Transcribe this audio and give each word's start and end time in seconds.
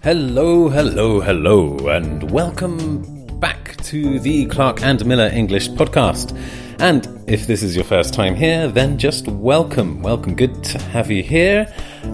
Hello, 0.00 0.68
hello, 0.68 1.20
hello, 1.20 1.76
and 1.88 2.30
welcome 2.30 3.26
back 3.40 3.76
to 3.78 4.20
the 4.20 4.46
Clark 4.46 4.80
and 4.84 5.04
Miller 5.04 5.26
English 5.26 5.70
podcast. 5.70 6.38
And 6.78 7.24
if 7.26 7.48
this 7.48 7.64
is 7.64 7.74
your 7.74 7.84
first 7.84 8.14
time 8.14 8.36
here, 8.36 8.68
then 8.68 8.96
just 8.96 9.26
welcome. 9.26 10.00
Welcome. 10.00 10.36
Good 10.36 10.62
to 10.62 10.78
have 10.78 11.10
you 11.10 11.24
here. 11.24 11.66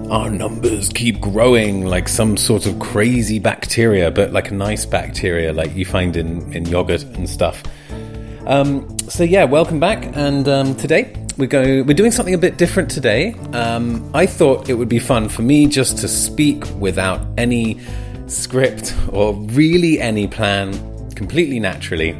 Our 0.08 0.30
numbers 0.30 0.88
keep 0.88 1.20
growing 1.20 1.84
like 1.84 2.08
some 2.08 2.38
sort 2.38 2.64
of 2.64 2.78
crazy 2.80 3.38
bacteria, 3.38 4.10
but 4.10 4.32
like 4.32 4.50
a 4.50 4.54
nice 4.54 4.86
bacteria 4.86 5.52
like 5.52 5.76
you 5.76 5.84
find 5.84 6.16
in, 6.16 6.50
in 6.54 6.64
yogurt 6.64 7.02
and 7.02 7.28
stuff. 7.28 7.62
Um, 8.46 8.98
so 9.10 9.24
yeah, 9.24 9.44
welcome 9.44 9.78
back. 9.78 10.06
And 10.16 10.48
um, 10.48 10.74
today 10.74 11.14
we 11.36 11.46
go. 11.46 11.82
We're 11.82 11.94
doing 11.94 12.10
something 12.10 12.34
a 12.34 12.38
bit 12.38 12.58
different 12.58 12.90
today. 12.90 13.34
Um, 13.52 14.10
I 14.14 14.26
thought 14.26 14.68
it 14.68 14.74
would 14.74 14.88
be 14.88 14.98
fun 14.98 15.28
for 15.28 15.42
me 15.42 15.66
just 15.66 15.98
to 15.98 16.08
speak 16.08 16.64
without 16.78 17.20
any 17.36 17.80
script 18.26 18.94
or 19.10 19.34
really 19.34 20.00
any 20.00 20.28
plan, 20.28 21.10
completely 21.10 21.58
naturally, 21.60 22.10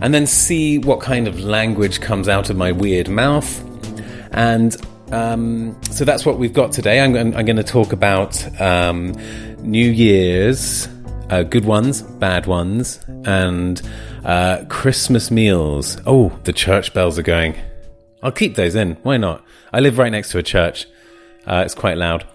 and 0.00 0.12
then 0.12 0.26
see 0.26 0.78
what 0.78 1.00
kind 1.00 1.26
of 1.26 1.40
language 1.40 2.00
comes 2.00 2.28
out 2.28 2.50
of 2.50 2.56
my 2.56 2.72
weird 2.72 3.08
mouth. 3.08 3.62
And 4.32 4.76
um, 5.12 5.80
so 5.90 6.04
that's 6.04 6.26
what 6.26 6.38
we've 6.38 6.52
got 6.52 6.72
today. 6.72 7.00
I'm, 7.00 7.16
I'm 7.16 7.46
going 7.46 7.56
to 7.56 7.62
talk 7.62 7.92
about 7.92 8.60
um, 8.60 9.12
New 9.60 9.90
Year's, 9.90 10.88
uh, 11.30 11.44
good 11.44 11.64
ones, 11.64 12.02
bad 12.02 12.46
ones, 12.46 13.00
and 13.24 13.80
uh, 14.24 14.64
Christmas 14.68 15.30
meals. 15.30 15.96
Oh, 16.04 16.28
the 16.44 16.52
church 16.52 16.92
bells 16.92 17.18
are 17.18 17.22
going. 17.22 17.54
I'll 18.24 18.32
keep 18.32 18.56
those 18.56 18.74
in. 18.74 18.94
Why 19.02 19.18
not? 19.18 19.44
I 19.72 19.80
live 19.80 19.98
right 19.98 20.10
next 20.10 20.30
to 20.30 20.38
a 20.38 20.42
church. 20.42 20.86
Uh, 21.46 21.62
it's 21.64 21.74
quite 21.74 21.98
loud. 21.98 22.26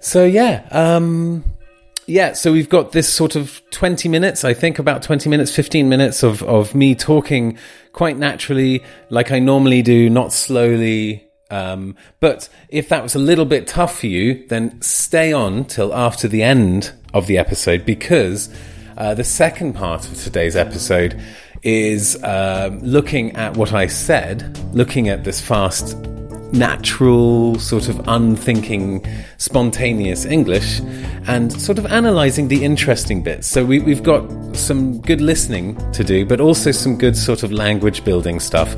So 0.00 0.24
yeah, 0.24 0.66
um, 0.72 1.44
yeah. 2.06 2.32
So 2.32 2.52
we've 2.52 2.68
got 2.68 2.90
this 2.90 3.08
sort 3.08 3.36
of 3.36 3.62
twenty 3.70 4.08
minutes. 4.08 4.44
I 4.44 4.52
think 4.52 4.80
about 4.80 5.02
twenty 5.02 5.30
minutes, 5.30 5.54
fifteen 5.54 5.88
minutes 5.88 6.24
of 6.24 6.42
of 6.42 6.74
me 6.74 6.96
talking 6.96 7.56
quite 7.92 8.18
naturally, 8.18 8.82
like 9.10 9.30
I 9.30 9.38
normally 9.38 9.80
do, 9.82 10.10
not 10.10 10.32
slowly. 10.32 11.28
Um, 11.50 11.96
but 12.20 12.48
if 12.68 12.88
that 12.88 13.02
was 13.02 13.14
a 13.14 13.18
little 13.18 13.44
bit 13.44 13.66
tough 13.66 14.00
for 14.00 14.06
you, 14.06 14.46
then 14.48 14.80
stay 14.82 15.32
on 15.32 15.64
till 15.64 15.94
after 15.94 16.28
the 16.28 16.42
end 16.42 16.92
of 17.12 17.26
the 17.26 17.38
episode 17.38 17.84
because 17.84 18.48
uh, 18.96 19.14
the 19.14 19.24
second 19.24 19.74
part 19.74 20.06
of 20.06 20.22
today's 20.22 20.54
episode 20.54 21.20
is 21.62 22.16
uh, 22.22 22.76
looking 22.82 23.36
at 23.36 23.56
what 23.56 23.72
I 23.72 23.86
said, 23.86 24.58
looking 24.74 25.08
at 25.08 25.24
this 25.24 25.40
fast, 25.40 25.96
natural, 26.52 27.58
sort 27.58 27.88
of 27.88 28.00
unthinking, 28.08 29.06
spontaneous 29.38 30.24
English, 30.24 30.80
and 31.26 31.52
sort 31.52 31.78
of 31.78 31.84
analysing 31.86 32.48
the 32.48 32.64
interesting 32.64 33.22
bits. 33.22 33.46
So 33.46 33.64
we, 33.64 33.78
we've 33.80 34.02
got 34.02 34.28
some 34.56 35.00
good 35.00 35.20
listening 35.20 35.76
to 35.92 36.02
do, 36.02 36.24
but 36.24 36.40
also 36.40 36.72
some 36.72 36.96
good 36.96 37.16
sort 37.16 37.42
of 37.42 37.52
language 37.52 38.04
building 38.04 38.40
stuff 38.40 38.74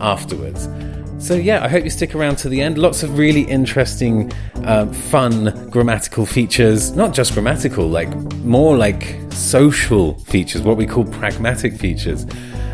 afterwards. 0.00 0.68
So, 1.24 1.32
yeah, 1.32 1.64
I 1.64 1.68
hope 1.68 1.84
you 1.84 1.90
stick 1.90 2.14
around 2.14 2.36
to 2.40 2.50
the 2.50 2.60
end. 2.60 2.76
Lots 2.76 3.02
of 3.02 3.16
really 3.16 3.44
interesting, 3.44 4.30
uh, 4.56 4.84
fun 4.92 5.70
grammatical 5.70 6.26
features. 6.26 6.94
Not 6.94 7.14
just 7.14 7.32
grammatical, 7.32 7.88
like 7.88 8.14
more 8.44 8.76
like 8.76 9.16
social 9.30 10.18
features, 10.18 10.60
what 10.60 10.76
we 10.76 10.84
call 10.84 11.06
pragmatic 11.06 11.78
features. 11.78 12.26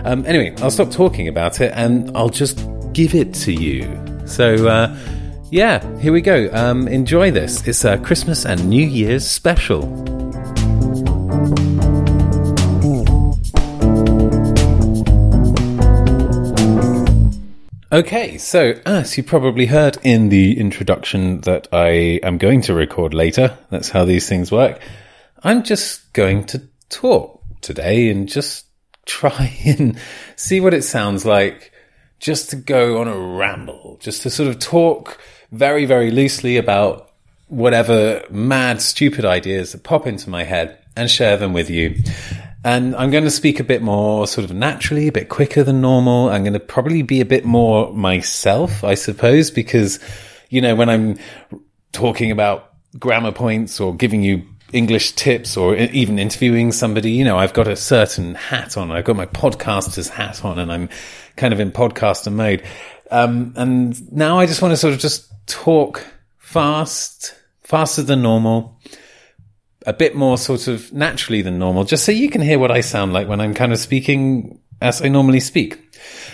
Um, 0.04 0.26
anyway, 0.26 0.52
I'll 0.62 0.72
stop 0.72 0.90
talking 0.90 1.28
about 1.28 1.60
it 1.60 1.70
and 1.76 2.10
I'll 2.16 2.28
just 2.28 2.66
give 2.92 3.14
it 3.14 3.34
to 3.34 3.52
you. 3.52 3.84
So, 4.26 4.66
uh, 4.66 4.96
yeah, 5.52 5.80
here 6.00 6.12
we 6.12 6.20
go. 6.20 6.50
Um, 6.52 6.88
enjoy 6.88 7.30
this. 7.30 7.64
It's 7.68 7.84
a 7.84 7.98
Christmas 7.98 8.44
and 8.44 8.68
New 8.68 8.84
Year's 8.84 9.24
special. 9.24 9.82
Okay, 17.92 18.38
so 18.38 18.74
as 18.86 19.16
you 19.16 19.24
probably 19.24 19.66
heard 19.66 19.98
in 20.04 20.28
the 20.28 20.60
introduction 20.60 21.40
that 21.40 21.66
I 21.72 22.20
am 22.22 22.38
going 22.38 22.60
to 22.62 22.74
record 22.74 23.12
later, 23.12 23.58
that's 23.68 23.88
how 23.88 24.04
these 24.04 24.28
things 24.28 24.52
work. 24.52 24.80
I'm 25.42 25.64
just 25.64 26.12
going 26.12 26.44
to 26.46 26.62
talk 26.88 27.42
today 27.62 28.08
and 28.08 28.28
just 28.28 28.66
try 29.06 29.58
and 29.64 29.98
see 30.36 30.60
what 30.60 30.72
it 30.72 30.82
sounds 30.82 31.26
like 31.26 31.72
just 32.20 32.50
to 32.50 32.56
go 32.56 33.00
on 33.00 33.08
a 33.08 33.18
ramble, 33.18 33.98
just 34.00 34.22
to 34.22 34.30
sort 34.30 34.48
of 34.48 34.60
talk 34.60 35.18
very, 35.50 35.84
very 35.84 36.12
loosely 36.12 36.58
about 36.58 37.10
whatever 37.48 38.22
mad, 38.30 38.80
stupid 38.80 39.24
ideas 39.24 39.72
that 39.72 39.82
pop 39.82 40.06
into 40.06 40.30
my 40.30 40.44
head 40.44 40.78
and 40.94 41.10
share 41.10 41.36
them 41.36 41.52
with 41.52 41.68
you. 41.68 41.96
And 42.62 42.94
I'm 42.94 43.10
going 43.10 43.24
to 43.24 43.30
speak 43.30 43.58
a 43.58 43.64
bit 43.64 43.80
more 43.80 44.26
sort 44.26 44.44
of 44.44 44.54
naturally, 44.54 45.08
a 45.08 45.12
bit 45.12 45.30
quicker 45.30 45.64
than 45.64 45.80
normal. 45.80 46.28
I'm 46.28 46.42
going 46.42 46.52
to 46.52 46.60
probably 46.60 47.02
be 47.02 47.20
a 47.20 47.24
bit 47.24 47.44
more 47.44 47.92
myself, 47.94 48.84
I 48.84 48.94
suppose, 48.94 49.50
because, 49.50 49.98
you 50.50 50.60
know, 50.60 50.74
when 50.74 50.90
I'm 50.90 51.18
talking 51.92 52.30
about 52.30 52.72
grammar 52.98 53.32
points 53.32 53.80
or 53.80 53.94
giving 53.94 54.22
you 54.22 54.44
English 54.72 55.12
tips 55.12 55.56
or 55.56 55.74
even 55.74 56.18
interviewing 56.18 56.70
somebody, 56.70 57.12
you 57.12 57.24
know, 57.24 57.38
I've 57.38 57.54
got 57.54 57.66
a 57.66 57.76
certain 57.76 58.34
hat 58.34 58.76
on. 58.76 58.90
I've 58.90 59.04
got 59.04 59.16
my 59.16 59.26
podcaster's 59.26 60.08
hat 60.08 60.44
on 60.44 60.58
and 60.58 60.70
I'm 60.70 60.90
kind 61.36 61.54
of 61.54 61.60
in 61.60 61.72
podcaster 61.72 62.32
mode. 62.32 62.62
Um, 63.10 63.54
and 63.56 64.12
now 64.12 64.38
I 64.38 64.46
just 64.46 64.60
want 64.60 64.72
to 64.72 64.76
sort 64.76 64.92
of 64.92 65.00
just 65.00 65.32
talk 65.46 66.06
fast, 66.36 67.34
faster 67.62 68.02
than 68.02 68.22
normal 68.22 68.79
a 69.86 69.92
bit 69.92 70.14
more 70.14 70.36
sort 70.36 70.68
of 70.68 70.92
naturally 70.92 71.42
than 71.42 71.58
normal, 71.58 71.84
just 71.84 72.04
so 72.04 72.12
you 72.12 72.28
can 72.28 72.40
hear 72.40 72.58
what 72.58 72.70
I 72.70 72.80
sound 72.80 73.12
like 73.12 73.28
when 73.28 73.40
I'm 73.40 73.54
kind 73.54 73.72
of 73.72 73.78
speaking 73.78 74.60
as 74.80 75.02
I 75.02 75.08
normally 75.08 75.40
speak. 75.40 75.86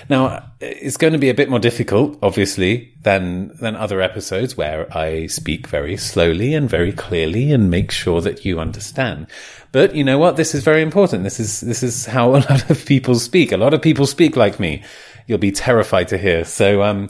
Now, 0.08 0.52
it's 0.60 0.96
going 0.96 1.12
to 1.12 1.18
be 1.18 1.30
a 1.30 1.34
bit 1.34 1.50
more 1.50 1.58
difficult, 1.58 2.18
obviously, 2.22 2.94
than, 3.02 3.56
than 3.60 3.74
other 3.74 4.00
episodes 4.00 4.56
where 4.56 4.86
I 4.96 5.26
speak 5.26 5.66
very 5.66 5.96
slowly 5.96 6.54
and 6.54 6.70
very 6.70 6.92
clearly 6.92 7.52
and 7.52 7.70
make 7.70 7.90
sure 7.90 8.20
that 8.20 8.44
you 8.44 8.60
understand. 8.60 9.26
But 9.72 9.96
you 9.96 10.04
know 10.04 10.18
what? 10.18 10.36
This 10.36 10.54
is 10.54 10.62
very 10.62 10.82
important. 10.82 11.24
This 11.24 11.40
is, 11.40 11.60
this 11.60 11.82
is 11.82 12.06
how 12.06 12.30
a 12.30 12.38
lot 12.50 12.70
of 12.70 12.86
people 12.86 13.16
speak. 13.16 13.50
A 13.50 13.56
lot 13.56 13.74
of 13.74 13.82
people 13.82 14.06
speak 14.06 14.36
like 14.36 14.60
me. 14.60 14.84
You'll 15.26 15.38
be 15.38 15.52
terrified 15.52 16.08
to 16.08 16.18
hear. 16.18 16.44
So, 16.44 16.82
um, 16.82 17.08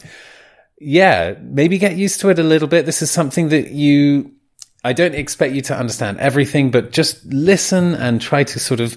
yeah, 0.81 1.35
maybe 1.43 1.79
get 1.79 1.97
used 1.97 2.21
to 2.21 2.31
it 2.31 2.39
a 2.39 2.43
little 2.43 2.69
bit. 2.69 2.87
This 2.87 3.03
is 3.03 3.11
something 3.11 3.51
that 3.51 3.73
you 3.73 4.36
I 4.87 4.93
don't 4.93 5.17
expect 5.17 5.53
you 5.53 5.63
to 5.63 5.77
understand 5.77 6.21
everything, 6.21 6.71
but 6.71 6.93
just 6.93 7.25
listen 7.27 7.95
and 7.97 8.21
try 8.21 8.45
to 8.45 8.61
sort 8.61 8.79
of 8.79 8.97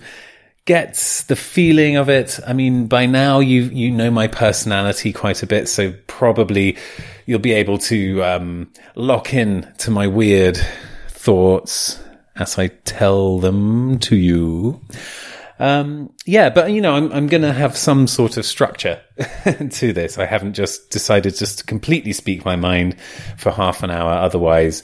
get 0.66 0.94
the 1.28 1.36
feeling 1.36 1.96
of 1.96 2.10
it. 2.10 2.40
I 2.46 2.54
mean, 2.54 2.86
by 2.86 3.08
now 3.08 3.40
you 3.40 3.64
you 3.64 3.90
know 3.90 4.12
my 4.12 4.28
personality 4.28 5.12
quite 5.12 5.42
a 5.42 5.48
bit, 5.48 5.68
so 5.68 5.96
probably 6.06 6.78
you'll 7.26 7.40
be 7.40 7.54
able 7.54 7.80
to 7.80 8.24
um, 8.24 8.72
lock 8.94 9.34
in 9.34 9.68
to 9.80 9.90
my 9.90 10.06
weird 10.06 10.60
thoughts 11.08 12.00
as 12.36 12.60
I 12.60 12.68
tell 12.68 13.40
them 13.40 13.98
to 13.98 14.16
you. 14.16 14.80
Um, 15.58 16.14
yeah, 16.24 16.52
but 16.52 16.72
you 16.72 16.82
know, 16.82 16.94
I'm, 16.94 17.12
I'm 17.12 17.26
going 17.26 17.42
to 17.42 17.52
have 17.52 17.76
some 17.76 18.06
sort 18.06 18.38
of 18.38 18.46
structure 18.46 19.02
to 19.72 19.92
this. 19.92 20.20
I 20.20 20.26
haven't 20.26 20.54
just 20.54 20.92
decided 20.92 21.36
just 21.36 21.58
to 21.58 21.64
completely 21.64 22.14
speak 22.14 22.46
my 22.46 22.56
mind 22.56 22.96
for 23.38 23.52
half 23.52 23.82
an 23.82 23.90
hour. 23.90 24.12
Otherwise, 24.12 24.84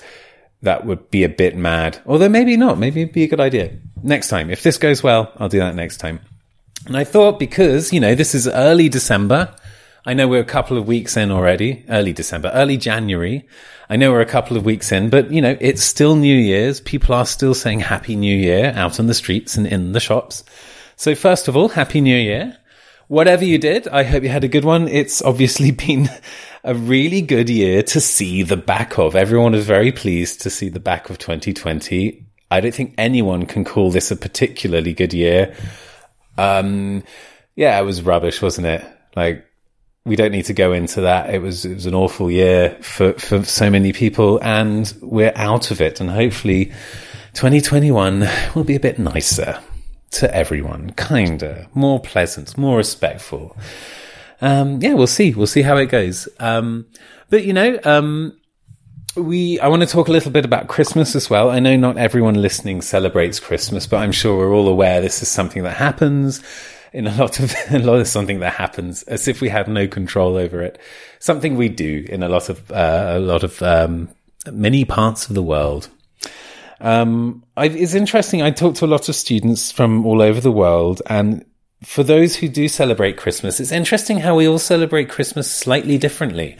that 0.61 0.85
would 0.85 1.09
be 1.11 1.23
a 1.23 1.29
bit 1.29 1.55
mad. 1.55 1.99
Although 2.05 2.29
maybe 2.29 2.57
not. 2.57 2.77
Maybe 2.77 3.01
it'd 3.01 3.13
be 3.13 3.23
a 3.23 3.27
good 3.27 3.39
idea. 3.39 3.71
Next 4.01 4.29
time. 4.29 4.49
If 4.49 4.63
this 4.63 4.77
goes 4.77 5.03
well, 5.03 5.31
I'll 5.37 5.49
do 5.49 5.59
that 5.59 5.75
next 5.75 5.97
time. 5.97 6.19
And 6.87 6.95
I 6.95 7.03
thought 7.03 7.39
because, 7.39 7.91
you 7.91 7.99
know, 7.99 8.15
this 8.15 8.35
is 8.35 8.47
early 8.47 8.89
December. 8.89 9.55
I 10.05 10.13
know 10.13 10.27
we're 10.27 10.41
a 10.41 10.45
couple 10.45 10.77
of 10.77 10.87
weeks 10.87 11.17
in 11.17 11.31
already. 11.31 11.83
Early 11.89 12.13
December, 12.13 12.51
early 12.53 12.77
January. 12.77 13.47
I 13.89 13.95
know 13.95 14.11
we're 14.11 14.21
a 14.21 14.25
couple 14.25 14.55
of 14.55 14.65
weeks 14.65 14.91
in, 14.91 15.09
but 15.09 15.31
you 15.31 15.41
know, 15.41 15.57
it's 15.59 15.83
still 15.83 16.15
New 16.15 16.35
Year's. 16.35 16.79
People 16.79 17.15
are 17.15 17.25
still 17.25 17.55
saying 17.55 17.79
Happy 17.79 18.15
New 18.15 18.35
Year 18.35 18.71
out 18.75 18.99
on 18.99 19.07
the 19.07 19.13
streets 19.15 19.57
and 19.57 19.65
in 19.65 19.93
the 19.93 19.99
shops. 19.99 20.43
So 20.95 21.15
first 21.15 21.47
of 21.47 21.57
all, 21.57 21.69
Happy 21.69 22.01
New 22.01 22.17
Year. 22.17 22.57
Whatever 23.07 23.45
you 23.45 23.59
did, 23.59 23.87
I 23.87 24.03
hope 24.03 24.23
you 24.23 24.29
had 24.29 24.43
a 24.43 24.47
good 24.47 24.65
one. 24.65 24.87
It's 24.87 25.21
obviously 25.21 25.71
been 25.87 26.09
a 26.63 26.73
really 26.73 27.21
good 27.21 27.49
year 27.49 27.83
to 27.83 28.01
see 28.01 28.41
the 28.41 28.57
back 28.57 28.97
of. 28.97 29.15
Everyone 29.15 29.53
is 29.53 29.65
very 29.65 29.91
pleased 29.91 30.41
to 30.41 30.49
see 30.49 30.69
the 30.69 30.79
back 30.79 31.09
of 31.09 31.19
2020. 31.19 32.25
I 32.49 32.61
don't 32.61 32.73
think 32.73 32.95
anyone 32.97 33.45
can 33.45 33.63
call 33.63 33.91
this 33.91 34.09
a 34.09 34.15
particularly 34.15 34.93
good 34.93 35.13
year. 35.13 35.55
Um, 36.37 37.03
yeah, 37.55 37.79
it 37.79 37.83
was 37.83 38.01
rubbish, 38.01 38.41
wasn't 38.41 38.67
it? 38.67 38.85
Like, 39.15 39.45
we 40.03 40.15
don't 40.15 40.31
need 40.31 40.45
to 40.45 40.53
go 40.53 40.73
into 40.73 41.01
that. 41.01 41.33
It 41.33 41.41
was, 41.41 41.65
it 41.65 41.75
was 41.75 41.85
an 41.85 41.95
awful 41.95 42.29
year 42.29 42.77
for, 42.81 43.13
for 43.13 43.43
so 43.43 43.69
many 43.69 43.93
people 43.93 44.39
and 44.41 44.91
we're 45.01 45.33
out 45.35 45.71
of 45.71 45.81
it. 45.81 45.99
And 45.99 46.09
hopefully 46.09 46.65
2021 47.33 48.27
will 48.55 48.63
be 48.63 48.75
a 48.75 48.79
bit 48.79 48.97
nicer 48.97 49.59
to 50.11 50.33
everyone, 50.33 50.91
kinder, 50.91 51.67
more 51.73 51.99
pleasant, 51.99 52.57
more 52.57 52.77
respectful 52.77 53.55
um, 54.41 54.81
yeah, 54.81 54.93
we'll 54.93 55.07
see. 55.07 55.33
We'll 55.33 55.47
see 55.47 55.61
how 55.61 55.77
it 55.77 55.87
goes. 55.87 56.27
Um, 56.39 56.87
but 57.29 57.45
you 57.45 57.53
know, 57.53 57.79
um, 57.83 58.39
we 59.15 59.59
I 59.59 59.67
want 59.67 59.81
to 59.81 59.87
talk 59.87 60.07
a 60.07 60.11
little 60.11 60.31
bit 60.31 60.45
about 60.45 60.67
Christmas 60.67 61.15
as 61.15 61.29
well. 61.29 61.49
I 61.49 61.59
know 61.59 61.75
not 61.75 61.97
everyone 61.97 62.35
listening 62.35 62.81
celebrates 62.81 63.39
Christmas, 63.39 63.87
but 63.87 63.97
I'm 63.97 64.11
sure 64.11 64.37
we're 64.37 64.53
all 64.53 64.67
aware 64.67 65.01
this 65.01 65.21
is 65.21 65.29
something 65.29 65.63
that 65.63 65.77
happens 65.77 66.43
in 66.93 67.07
a 67.07 67.15
lot 67.15 67.39
of 67.39 67.53
a 67.71 67.79
lot 67.79 67.99
of 67.99 68.07
something 68.07 68.39
that 68.39 68.53
happens 68.53 69.03
as 69.03 69.27
if 69.27 69.41
we 69.41 69.49
have 69.49 69.67
no 69.67 69.87
control 69.87 70.35
over 70.35 70.61
it. 70.61 70.79
Something 71.19 71.55
we 71.55 71.69
do 71.69 72.05
in 72.09 72.23
a 72.23 72.29
lot 72.29 72.49
of 72.49 72.71
uh, 72.71 73.13
a 73.15 73.19
lot 73.19 73.43
of 73.43 73.61
um, 73.61 74.09
many 74.51 74.85
parts 74.85 75.27
of 75.27 75.35
the 75.35 75.43
world. 75.43 75.89
Um, 76.81 77.43
I, 77.55 77.65
it's 77.67 77.93
interesting. 77.93 78.41
I 78.41 78.51
talk 78.51 78.75
to 78.75 78.85
a 78.85 78.87
lot 78.87 79.09
of 79.09 79.15
students 79.15 79.71
from 79.71 80.05
all 80.05 80.21
over 80.21 80.41
the 80.41 80.51
world, 80.51 81.01
and 81.07 81.45
for 81.83 82.03
those 82.03 82.35
who 82.35 82.47
do 82.47 82.67
celebrate 82.67 83.17
Christmas, 83.17 83.59
it's 83.59 83.71
interesting 83.71 84.19
how 84.19 84.35
we 84.35 84.47
all 84.47 84.59
celebrate 84.59 85.09
Christmas 85.09 85.49
slightly 85.51 85.97
differently. 85.97 86.57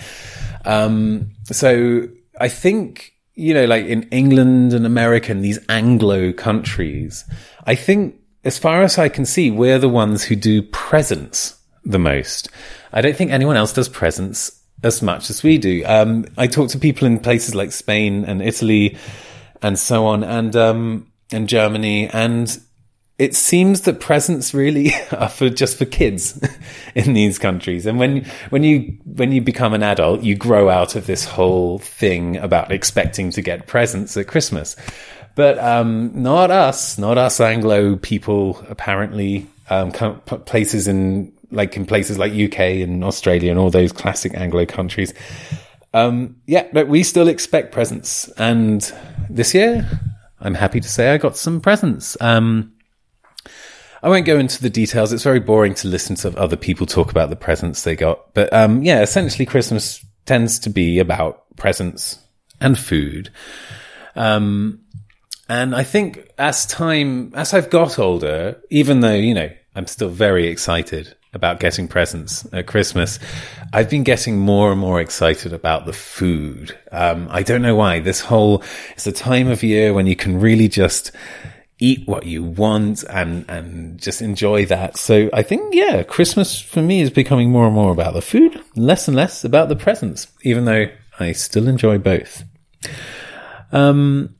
Um, 0.63 1.31
so 1.51 2.07
I 2.39 2.47
think 2.47 3.15
you 3.35 3.53
know, 3.53 3.65
like 3.65 3.85
in 3.85 4.03
England 4.03 4.73
and 4.73 4.85
America 4.85 5.31
and 5.31 5.43
these 5.43 5.59
Anglo 5.67 6.31
countries, 6.31 7.25
I 7.65 7.75
think 7.75 8.15
as 8.43 8.57
far 8.57 8.81
as 8.83 8.97
I 8.97 9.09
can 9.09 9.25
see, 9.25 9.51
we're 9.51 9.79
the 9.79 9.89
ones 9.89 10.23
who 10.23 10.35
do 10.35 10.61
presents 10.61 11.59
the 11.83 11.99
most. 11.99 12.49
I 12.93 13.01
don't 13.01 13.15
think 13.15 13.31
anyone 13.31 13.57
else 13.57 13.73
does 13.73 13.89
presents 13.89 14.61
as 14.83 15.01
much 15.01 15.29
as 15.29 15.43
we 15.43 15.57
do. 15.57 15.83
Um, 15.85 16.25
I 16.37 16.47
talk 16.47 16.69
to 16.69 16.79
people 16.79 17.07
in 17.07 17.19
places 17.19 17.55
like 17.55 17.71
Spain 17.71 18.23
and 18.25 18.41
Italy 18.41 18.97
and 19.61 19.77
so 19.77 20.05
on, 20.05 20.23
and 20.23 20.55
um, 20.55 21.11
and 21.31 21.49
Germany, 21.49 22.07
and 22.09 22.59
it 23.17 23.33
seems 23.33 23.81
that 23.81 23.99
presents 23.99 24.53
really 24.53 24.91
are 25.11 25.29
for 25.29 25.49
just 25.49 25.77
for 25.77 25.85
kids 25.85 26.39
in 26.95 27.13
these 27.13 27.39
countries. 27.39 27.85
And 27.85 27.99
when 27.99 28.25
when 28.49 28.63
you 28.63 28.97
when 29.05 29.31
you 29.31 29.41
become 29.41 29.73
an 29.73 29.83
adult, 29.83 30.23
you 30.23 30.35
grow 30.35 30.69
out 30.69 30.95
of 30.95 31.07
this 31.07 31.25
whole 31.25 31.79
thing 31.79 32.37
about 32.37 32.71
expecting 32.71 33.31
to 33.31 33.41
get 33.41 33.67
presents 33.67 34.17
at 34.17 34.27
Christmas. 34.27 34.75
But 35.35 35.59
um, 35.59 36.11
not 36.13 36.49
us, 36.49 36.97
not 36.97 37.17
us 37.17 37.41
Anglo 37.41 37.97
people. 37.97 38.63
Apparently, 38.69 39.47
um, 39.69 39.91
places 39.91 40.87
in 40.87 41.33
like 41.51 41.75
in 41.77 41.85
places 41.85 42.17
like 42.17 42.31
UK 42.31 42.59
and 42.59 43.03
Australia 43.03 43.51
and 43.51 43.59
all 43.59 43.69
those 43.69 43.91
classic 43.91 44.33
Anglo 44.33 44.65
countries. 44.65 45.13
Um, 45.95 46.41
yeah, 46.45 46.67
but 46.73 46.89
we 46.89 47.03
still 47.03 47.29
expect 47.29 47.71
presents, 47.71 48.27
and 48.37 48.81
this 49.29 49.53
year, 49.53 49.89
I'm 50.41 50.53
happy 50.53 50.81
to 50.81 50.89
say 50.89 51.13
I 51.13 51.17
got 51.17 51.37
some 51.37 51.61
presents. 51.61 52.17
Um, 52.19 52.73
I 54.03 54.09
won't 54.09 54.25
go 54.25 54.37
into 54.37 54.61
the 54.61 54.69
details. 54.69 55.13
It's 55.13 55.23
very 55.23 55.39
boring 55.39 55.73
to 55.75 55.87
listen 55.87 56.17
to 56.17 56.37
other 56.37 56.57
people 56.57 56.85
talk 56.85 57.11
about 57.11 57.29
the 57.29 57.37
presents 57.37 57.83
they 57.83 57.95
got. 57.95 58.33
But 58.33 58.51
um, 58.51 58.83
yeah, 58.83 59.01
essentially, 59.01 59.45
Christmas 59.45 60.05
tends 60.25 60.59
to 60.59 60.69
be 60.69 60.99
about 60.99 61.45
presents 61.55 62.19
and 62.59 62.77
food. 62.77 63.29
Um, 64.17 64.81
and 65.47 65.73
I 65.73 65.83
think 65.83 66.27
as 66.37 66.65
time, 66.65 67.31
as 67.35 67.53
I've 67.53 67.69
got 67.69 67.99
older, 67.99 68.61
even 68.69 68.99
though, 68.99 69.15
you 69.15 69.33
know, 69.33 69.49
I'm 69.75 69.87
still 69.87 70.09
very 70.09 70.47
excited 70.47 71.15
about 71.35 71.59
getting 71.59 71.87
presents 71.87 72.47
at 72.51 72.65
Christmas, 72.65 73.19
I've 73.71 73.89
been 73.89 74.03
getting 74.03 74.39
more 74.39 74.71
and 74.71 74.79
more 74.79 74.99
excited 74.99 75.53
about 75.53 75.85
the 75.85 75.93
food. 75.93 76.75
Um, 76.91 77.27
I 77.29 77.43
don't 77.43 77.61
know 77.61 77.75
why. 77.75 77.99
This 77.99 78.21
whole, 78.21 78.63
it's 78.93 79.05
a 79.05 79.11
time 79.11 79.49
of 79.49 79.61
year 79.61 79.93
when 79.93 80.07
you 80.07 80.15
can 80.15 80.39
really 80.39 80.67
just 80.67 81.11
eat 81.77 82.07
what 82.07 82.25
you 82.25 82.41
want 82.41 83.03
and, 83.03 83.45
and 83.49 83.99
just 83.99 84.21
enjoy 84.21 84.65
that. 84.67 84.97
So 84.97 85.29
I 85.33 85.43
think, 85.43 85.75
yeah, 85.75 86.03
Christmas 86.03 86.59
for 86.59 86.81
me 86.81 87.01
is 87.01 87.09
becoming 87.09 87.51
more 87.51 87.65
and 87.65 87.75
more 87.75 87.91
about 87.91 88.13
the 88.13 88.21
food, 88.21 88.59
less 88.75 89.07
and 89.07 89.17
less 89.17 89.43
about 89.43 89.69
the 89.69 89.75
presents, 89.75 90.27
even 90.43 90.65
though 90.65 90.87
I 91.19 91.33
still 91.33 91.67
enjoy 91.67 91.97
both. 91.97 92.43
Um, 93.73 94.35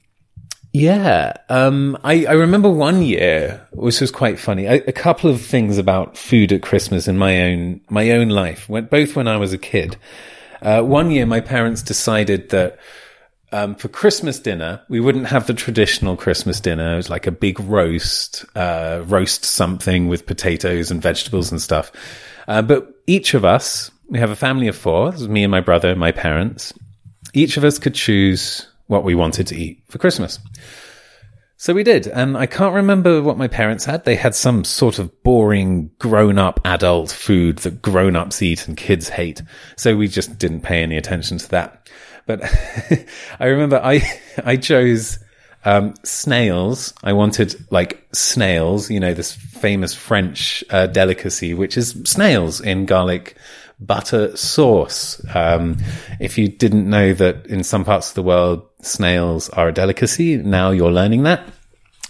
yeah, 0.75 1.31
um, 1.47 1.97
I, 2.03 2.25
I 2.25 2.33
remember 2.33 2.69
one 2.69 3.01
year, 3.01 3.65
which 3.71 4.01
was 4.01 4.11
quite 4.11 4.37
funny. 4.37 4.65
A, 4.65 4.91
couple 4.91 5.29
of 5.29 5.41
things 5.41 5.77
about 5.77 6.17
food 6.17 6.51
at 6.51 6.63
Christmas 6.63 7.07
in 7.07 7.17
my 7.17 7.43
own 7.43 7.79
my 7.89 8.11
own 8.11 8.27
life, 8.27 8.67
when, 8.67 8.87
both 8.87 9.15
when 9.15 9.25
I 9.25 9.37
was 9.37 9.53
a 9.53 9.57
kid. 9.57 9.95
Uh, 10.61 10.81
one 10.81 11.11
year, 11.11 11.25
my 11.25 11.39
parents 11.39 11.81
decided 11.81 12.49
that 12.49 12.77
um, 13.53 13.75
for 13.75 13.87
Christmas 13.87 14.37
dinner, 14.37 14.81
we 14.89 14.99
wouldn't 14.99 15.27
have 15.27 15.47
the 15.47 15.53
traditional 15.53 16.17
Christmas 16.17 16.59
dinner. 16.59 16.91
It 16.91 16.97
was 16.97 17.09
like 17.09 17.25
a 17.25 17.31
big 17.31 17.57
roast, 17.61 18.43
uh, 18.53 19.01
roast 19.05 19.45
something 19.45 20.09
with 20.09 20.25
potatoes 20.25 20.91
and 20.91 21.01
vegetables 21.01 21.53
and 21.53 21.61
stuff. 21.61 21.89
Uh, 22.49 22.61
but 22.61 22.93
each 23.07 23.33
of 23.33 23.45
us, 23.45 23.91
we 24.09 24.19
have 24.19 24.29
a 24.29 24.35
family 24.35 24.67
of 24.67 24.75
four. 24.75 25.11
This 25.11 25.21
is 25.21 25.29
me 25.29 25.45
and 25.45 25.51
my 25.51 25.61
brother 25.61 25.91
and 25.91 25.99
my 26.01 26.11
parents. 26.11 26.73
Each 27.33 27.55
of 27.55 27.63
us 27.63 27.79
could 27.79 27.95
choose 27.95 28.67
what 28.87 29.03
we 29.03 29.15
wanted 29.15 29.47
to 29.47 29.55
eat 29.55 29.83
for 29.87 29.97
Christmas. 29.97 30.39
So 31.57 31.73
we 31.73 31.83
did. 31.83 32.07
And 32.07 32.37
I 32.37 32.45
can't 32.45 32.75
remember 32.75 33.21
what 33.21 33.37
my 33.37 33.47
parents 33.47 33.85
had. 33.85 34.03
They 34.03 34.15
had 34.15 34.35
some 34.35 34.63
sort 34.63 34.99
of 34.99 35.23
boring 35.23 35.89
grown 35.99 36.37
up 36.37 36.59
adult 36.65 37.11
food 37.11 37.59
that 37.59 37.81
grown 37.81 38.15
ups 38.15 38.41
eat 38.41 38.67
and 38.67 38.75
kids 38.75 39.09
hate. 39.09 39.41
So 39.77 39.95
we 39.95 40.07
just 40.07 40.37
didn't 40.37 40.61
pay 40.61 40.83
any 40.83 40.97
attention 40.97 41.37
to 41.37 41.49
that. 41.49 41.89
But 42.25 42.43
I 43.39 43.45
remember 43.45 43.79
I, 43.81 44.01
I 44.43 44.57
chose, 44.57 45.19
um, 45.65 45.95
snails. 46.03 46.93
I 47.03 47.13
wanted 47.13 47.55
like 47.71 48.05
snails, 48.13 48.91
you 48.91 48.99
know, 48.99 49.13
this 49.13 49.33
famous 49.33 49.93
French 49.93 50.63
uh, 50.69 50.87
delicacy, 50.87 51.53
which 51.53 51.75
is 51.75 51.99
snails 52.05 52.61
in 52.61 52.85
garlic 52.85 53.37
butter 53.79 54.35
sauce. 54.37 55.21
Um, 55.33 55.77
if 56.19 56.37
you 56.37 56.47
didn't 56.47 56.89
know 56.89 57.13
that 57.13 57.47
in 57.47 57.63
some 57.63 57.85
parts 57.85 58.09
of 58.09 58.15
the 58.15 58.23
world, 58.23 58.67
snails 58.81 59.49
are 59.49 59.69
a 59.69 59.73
delicacy, 59.73 60.37
now 60.37 60.71
you're 60.71 60.91
learning 60.91 61.23
that. 61.23 61.43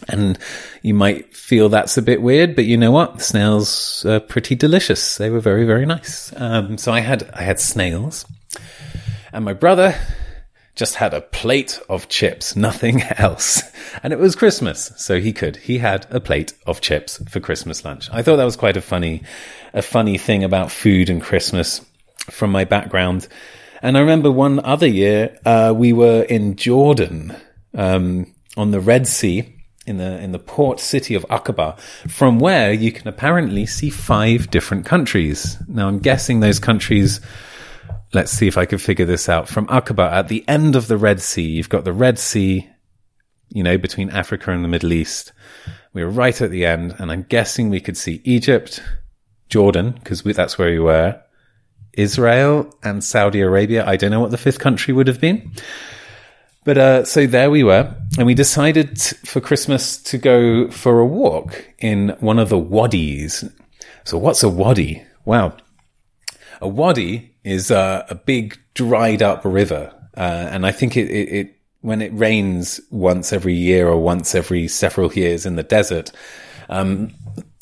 And 0.10 0.38
you 0.82 0.94
might 0.94 1.36
feel 1.36 1.70
that's 1.70 1.98
a 1.98 2.02
bit 2.02 2.22
weird, 2.22 2.56
but 2.56 2.66
you 2.66 2.78
know 2.78 2.92
what? 2.92 3.22
Snails 3.22 4.06
are 4.06 4.20
pretty 4.20 4.54
delicious. 4.54 5.18
They 5.18 5.30
were 5.30 5.40
very, 5.40 5.66
very 5.66 5.86
nice. 5.86 6.34
Um, 6.36 6.78
so 6.78 6.92
I 6.92 7.00
had, 7.00 7.30
I 7.34 7.44
had 7.44 7.60
snails 7.60 8.26
and 9.36 9.44
my 9.44 9.54
brother 9.54 9.94
just 10.75 10.95
had 10.95 11.13
a 11.13 11.22
plate 11.22 11.80
of 11.89 12.10
chips, 12.10 12.56
nothing 12.56 13.01
else. 13.18 13.63
And 14.04 14.12
it 14.13 14.19
was 14.19 14.36
Christmas, 14.36 14.92
so 14.98 15.19
he 15.19 15.33
could. 15.33 15.57
He 15.57 15.77
had 15.77 16.06
a 16.10 16.19
plate 16.19 16.54
of 16.66 16.81
chips 16.81 17.22
for 17.30 17.39
Christmas 17.39 17.86
lunch. 17.86 18.10
I 18.12 18.22
thought 18.22 18.38
that 18.38 18.44
was 18.45 18.57
quite 18.57 18.77
a 18.77 18.81
funny, 18.81 19.24
a 19.74 19.81
funny 19.81 20.18
thing 20.18 20.44
about 20.44 20.72
food 20.72 21.10
and 21.10 21.22
Christmas 21.22 21.81
from 22.30 22.51
my 22.51 22.66
background. 22.66 23.27
And 23.81 23.98
I 23.98 24.01
remember 24.01 24.31
one 24.31 24.60
other 24.60 24.88
year, 24.88 25.38
uh, 25.45 25.74
we 25.75 25.94
were 25.94 26.24
in 26.24 26.56
Jordan, 26.56 27.36
um, 27.74 28.33
on 28.57 28.71
the 28.71 28.80
Red 28.80 29.07
Sea 29.07 29.51
in 29.86 29.98
the 29.98 30.19
in 30.19 30.31
the 30.31 30.39
port 30.39 30.80
city 30.80 31.16
of 31.16 31.23
Aqaba, 31.30 31.78
from 32.09 32.40
where 32.40 32.73
you 32.73 32.92
can 32.92 33.07
apparently 33.07 33.66
see 33.66 33.90
five 33.90 34.50
different 34.50 34.85
countries. 34.85 35.57
Now 35.68 35.88
I'm 35.88 36.00
guessing 36.00 36.40
those 36.40 36.59
countries 36.59 37.21
let's 38.16 38.31
see 38.31 38.48
if 38.48 38.57
I 38.57 38.66
can 38.66 38.80
figure 38.80 39.06
this 39.06 39.28
out. 39.28 39.48
From 39.48 39.68
Aqaba, 39.68 40.10
at 40.10 40.30
the 40.30 40.48
end 40.48 40.76
of 40.76 40.88
the 40.88 40.98
Red 40.98 41.22
Sea, 41.22 41.44
you've 41.44 41.69
got 41.69 41.84
the 41.84 41.94
Red 41.94 42.18
Sea, 42.18 42.68
you 43.50 43.62
know, 43.62 43.78
between 43.78 44.10
Africa 44.10 44.52
and 44.52 44.64
the 44.64 44.69
Middle 44.69 44.94
East. 44.94 45.34
We 45.94 46.04
were 46.04 46.10
right 46.10 46.40
at 46.42 46.50
the 46.50 46.66
end, 46.66 46.95
and 46.98 47.12
I'm 47.12 47.24
guessing 47.24 47.69
we 47.69 47.81
could 47.81 47.98
see 47.98 48.22
Egypt, 48.24 48.81
Jordan, 49.50 49.92
because 49.92 50.24
that's 50.24 50.57
where 50.57 50.72
we 50.72 50.80
were, 50.80 51.22
Israel, 51.94 52.74
and 52.84 53.04
Saudi 53.04 53.42
Arabia. 53.42 53.86
I 53.86 53.98
don't 53.98 54.12
know 54.12 54.22
what 54.22 54.31
the 54.31 54.38
fifth 54.38 54.60
country 54.60 54.94
would 54.94 55.07
have 55.07 55.19
been. 55.19 55.52
But 56.64 56.78
uh, 56.78 57.06
so 57.06 57.28
there 57.28 57.52
we 57.52 57.64
were, 57.64 57.95
and 58.18 58.26
we 58.26 58.34
decided 58.34 59.00
for 59.00 59.40
Christmas 59.42 59.98
to 60.04 60.18
go 60.18 60.69
for 60.72 61.00
a 61.00 61.06
walk 61.06 61.68
in 61.80 62.16
one 62.22 62.40
of 62.40 62.50
the 62.50 62.57
wadis. 62.57 63.44
So, 64.04 64.18
what's 64.18 64.42
a 64.42 64.50
wadi? 64.50 65.04
Wow. 65.26 65.57
A 66.62 66.68
wadi 66.68 67.35
is 67.44 67.71
a 67.71 68.19
big 68.26 68.57
dried 68.74 69.21
up 69.21 69.44
river. 69.44 69.94
Uh, 70.16 70.47
and 70.52 70.66
I 70.66 70.71
think 70.71 70.95
it, 70.95 71.09
it, 71.09 71.33
it, 71.33 71.56
when 71.81 72.02
it 72.02 72.12
rains 72.14 72.80
once 72.90 73.33
every 73.33 73.54
year 73.54 73.88
or 73.88 74.00
once 74.00 74.33
every 74.33 74.68
several 74.68 75.12
years 75.14 75.45
in 75.45 75.56
the 75.56 75.64
desert, 75.64 76.12
um, 76.69 77.14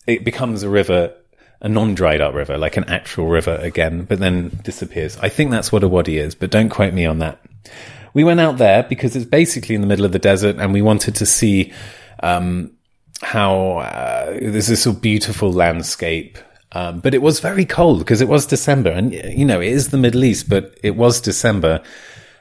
it 0.06 0.24
becomes 0.24 0.64
a 0.64 0.70
river, 0.70 1.14
a 1.62 1.70
non-dried 1.70 2.22
up 2.22 2.34
river, 2.34 2.58
like 2.58 2.78
an 2.78 2.84
actual 2.86 3.28
river 3.28 3.56
again, 3.56 4.06
but 4.06 4.20
then 4.20 4.60
disappears. 4.64 5.18
I 5.18 5.30
think 5.30 5.52
that's 5.52 5.72
what 5.72 5.84
a 5.84 5.88
wadi 5.88 6.18
is, 6.18 6.36
but 6.36 6.52
don't 6.52 6.70
quote 6.70 6.94
me 6.94 7.06
on 7.06 7.20
that. 7.20 7.44
We 8.14 8.24
went 8.24 8.40
out 8.40 8.58
there 8.58 8.84
because 8.84 9.16
it's 9.16 9.26
basically 9.26 9.74
in 9.74 9.82
the 9.82 9.88
middle 9.88 10.06
of 10.06 10.12
the 10.12 10.20
desert 10.20 10.58
and 10.58 10.72
we 10.74 10.84
wanted 10.84 11.16
to 11.16 11.26
see, 11.26 11.74
um, 12.22 12.72
how, 13.22 13.78
uh, 13.80 14.38
there's 14.40 14.68
this 14.68 14.84
sort 14.84 14.98
of 14.98 15.02
beautiful 15.02 15.52
landscape 15.52 16.38
um, 16.74 17.00
but 17.00 17.14
it 17.14 17.22
was 17.22 17.40
very 17.40 17.66
cold 17.66 18.00
because 18.00 18.22
it 18.22 18.28
was 18.28 18.46
December 18.46 18.90
and, 18.90 19.14
you 19.14 19.46
know, 19.46 19.62
it 19.62 19.72
is 19.72 19.90
the 19.90 19.98
Middle 19.98 20.24
East, 20.24 20.50
but 20.50 20.78
it 20.82 20.96
was 20.96 21.22
December 21.22 21.82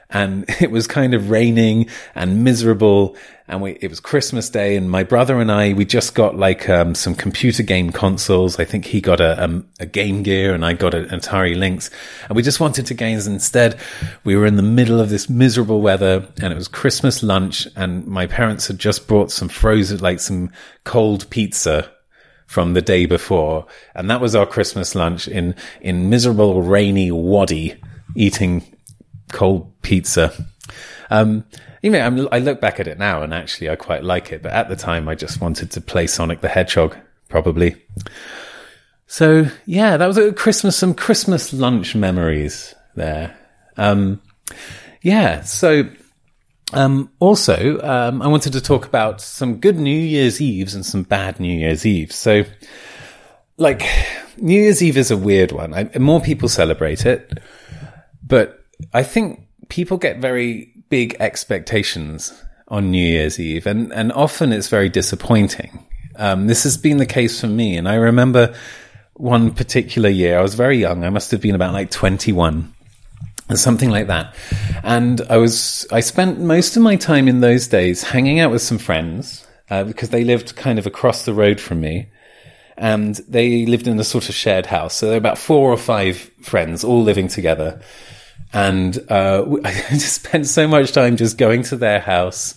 and 0.09 0.45
it 0.61 0.71
was 0.71 0.87
kind 0.87 1.13
of 1.13 1.29
raining 1.29 1.87
and 2.15 2.43
miserable. 2.43 3.15
And 3.47 3.61
we, 3.61 3.73
it 3.73 3.89
was 3.89 3.99
Christmas 3.99 4.49
day 4.49 4.75
and 4.75 4.89
my 4.89 5.03
brother 5.03 5.39
and 5.39 5.51
I, 5.51 5.73
we 5.73 5.85
just 5.85 6.15
got 6.15 6.35
like, 6.35 6.67
um, 6.67 6.95
some 6.95 7.13
computer 7.13 7.61
game 7.61 7.91
consoles. 7.91 8.59
I 8.59 8.65
think 8.65 8.85
he 8.85 9.01
got 9.01 9.19
a, 9.19 9.43
um, 9.43 9.67
a 9.79 9.85
Game 9.85 10.23
Gear 10.23 10.55
and 10.55 10.65
I 10.65 10.73
got 10.73 10.95
an 10.95 11.05
Atari 11.09 11.55
Lynx 11.55 11.91
and 12.27 12.35
we 12.35 12.41
just 12.41 12.59
wanted 12.59 12.87
to 12.87 12.95
games. 12.95 13.27
Instead, 13.27 13.79
we 14.23 14.35
were 14.35 14.47
in 14.47 14.55
the 14.55 14.63
middle 14.63 14.99
of 14.99 15.09
this 15.09 15.29
miserable 15.29 15.81
weather 15.81 16.27
and 16.41 16.51
it 16.51 16.55
was 16.55 16.67
Christmas 16.67 17.21
lunch 17.21 17.67
and 17.75 18.07
my 18.07 18.25
parents 18.25 18.67
had 18.67 18.79
just 18.79 19.07
brought 19.07 19.29
some 19.29 19.49
frozen, 19.49 19.99
like 19.99 20.19
some 20.19 20.49
cold 20.85 21.29
pizza 21.29 21.91
from 22.53 22.73
the 22.73 22.81
day 22.83 23.07
before. 23.07 23.65
And 23.95 24.11
that 24.11 24.21
was 24.21 24.35
our 24.35 24.45
Christmas 24.45 24.93
lunch 24.93 25.27
in, 25.27 25.55
in 25.81 26.11
miserable 26.11 26.61
rainy 26.61 27.09
Wadi 27.09 27.81
eating 28.15 28.63
cold 29.31 29.73
pizza. 29.81 30.31
Um, 31.09 31.45
you 31.81 31.89
know, 31.89 31.99
I'm, 31.99 32.29
i 32.31 32.37
look 32.37 32.61
back 32.61 32.79
at 32.79 32.87
it 32.87 32.99
now 32.99 33.23
and 33.23 33.33
actually 33.33 33.71
I 33.71 33.75
quite 33.75 34.03
like 34.03 34.31
it, 34.31 34.43
but 34.43 34.53
at 34.53 34.69
the 34.69 34.75
time 34.75 35.09
I 35.09 35.15
just 35.15 35.41
wanted 35.41 35.71
to 35.71 35.81
play 35.81 36.05
Sonic 36.05 36.41
the 36.41 36.47
Hedgehog, 36.47 36.95
probably. 37.27 37.75
So 39.07 39.47
yeah, 39.65 39.97
that 39.97 40.05
was 40.05 40.19
a 40.19 40.31
Christmas, 40.31 40.77
some 40.77 40.93
Christmas 40.93 41.53
lunch 41.53 41.95
memories 41.95 42.75
there. 42.95 43.35
Um, 43.77 44.21
yeah, 45.01 45.41
so 45.41 45.89
um, 46.73 47.11
also, 47.19 47.79
um, 47.81 48.21
I 48.21 48.27
wanted 48.27 48.53
to 48.53 48.61
talk 48.61 48.85
about 48.85 49.21
some 49.21 49.57
good 49.57 49.77
New 49.77 49.97
Year's 49.97 50.41
Eves 50.41 50.75
and 50.75 50.85
some 50.85 51.03
bad 51.03 51.39
New 51.39 51.57
Year's 51.57 51.85
Eves. 51.85 52.15
So, 52.15 52.43
like, 53.57 53.83
New 54.37 54.59
Year's 54.59 54.81
Eve 54.81 54.97
is 54.97 55.11
a 55.11 55.17
weird 55.17 55.51
one. 55.51 55.73
I, 55.73 55.89
more 55.99 56.21
people 56.21 56.49
celebrate 56.49 57.05
it, 57.05 57.39
but 58.25 58.63
I 58.93 59.03
think 59.03 59.47
people 59.69 59.97
get 59.97 60.17
very 60.17 60.73
big 60.89 61.15
expectations 61.19 62.33
on 62.67 62.91
New 62.91 63.05
Year's 63.05 63.39
Eve, 63.39 63.67
and, 63.67 63.93
and 63.93 64.11
often 64.11 64.51
it's 64.51 64.69
very 64.69 64.89
disappointing. 64.89 65.85
Um, 66.15 66.47
this 66.47 66.63
has 66.63 66.77
been 66.77 66.97
the 66.97 67.05
case 67.05 67.41
for 67.41 67.47
me, 67.47 67.77
and 67.77 67.87
I 67.87 67.95
remember 67.95 68.55
one 69.13 69.51
particular 69.51 70.09
year, 70.09 70.39
I 70.39 70.41
was 70.41 70.55
very 70.55 70.77
young, 70.77 71.03
I 71.03 71.09
must 71.09 71.31
have 71.31 71.41
been 71.41 71.55
about 71.55 71.73
like 71.73 71.91
21 71.91 72.72
something 73.53 73.89
like 73.89 74.07
that. 74.07 74.35
And 74.83 75.21
I 75.29 75.37
was, 75.37 75.85
I 75.91 75.99
spent 75.99 76.39
most 76.39 76.75
of 76.75 76.83
my 76.83 76.95
time 76.95 77.27
in 77.27 77.41
those 77.41 77.67
days 77.67 78.03
hanging 78.03 78.39
out 78.39 78.51
with 78.51 78.61
some 78.61 78.77
friends, 78.77 79.45
uh, 79.69 79.83
because 79.83 80.09
they 80.09 80.23
lived 80.23 80.55
kind 80.55 80.79
of 80.79 80.85
across 80.85 81.25
the 81.25 81.33
road 81.33 81.59
from 81.59 81.81
me. 81.81 82.09
And 82.77 83.15
they 83.27 83.65
lived 83.65 83.87
in 83.87 83.99
a 83.99 84.03
sort 84.03 84.29
of 84.29 84.35
shared 84.35 84.65
house. 84.65 84.95
So 84.95 85.05
there 85.05 85.13
were 85.13 85.19
about 85.19 85.37
four 85.37 85.71
or 85.71 85.77
five 85.77 86.17
friends 86.41 86.83
all 86.83 87.03
living 87.03 87.27
together. 87.27 87.81
And, 88.51 88.97
uh, 89.09 89.45
I 89.63 89.71
just 89.91 90.23
spent 90.23 90.47
so 90.47 90.67
much 90.67 90.91
time 90.91 91.17
just 91.17 91.37
going 91.37 91.63
to 91.63 91.75
their 91.75 91.99
house, 91.99 92.55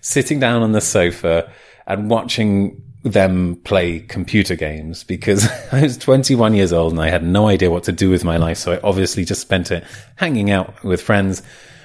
sitting 0.00 0.38
down 0.38 0.62
on 0.62 0.72
the 0.72 0.80
sofa 0.80 1.50
and 1.86 2.10
watching 2.10 2.82
them 3.12 3.56
play 3.64 4.00
computer 4.00 4.56
games 4.56 5.04
because 5.04 5.48
I 5.72 5.82
was 5.82 5.96
21 5.98 6.54
years 6.54 6.72
old 6.72 6.92
and 6.92 7.00
I 7.00 7.08
had 7.08 7.24
no 7.24 7.48
idea 7.48 7.70
what 7.70 7.84
to 7.84 7.92
do 7.92 8.10
with 8.10 8.24
my 8.24 8.36
life. 8.36 8.58
So 8.58 8.72
I 8.72 8.80
obviously 8.82 9.24
just 9.24 9.40
spent 9.40 9.70
it 9.70 9.84
hanging 10.16 10.50
out 10.50 10.82
with 10.82 11.00
friends, 11.00 11.42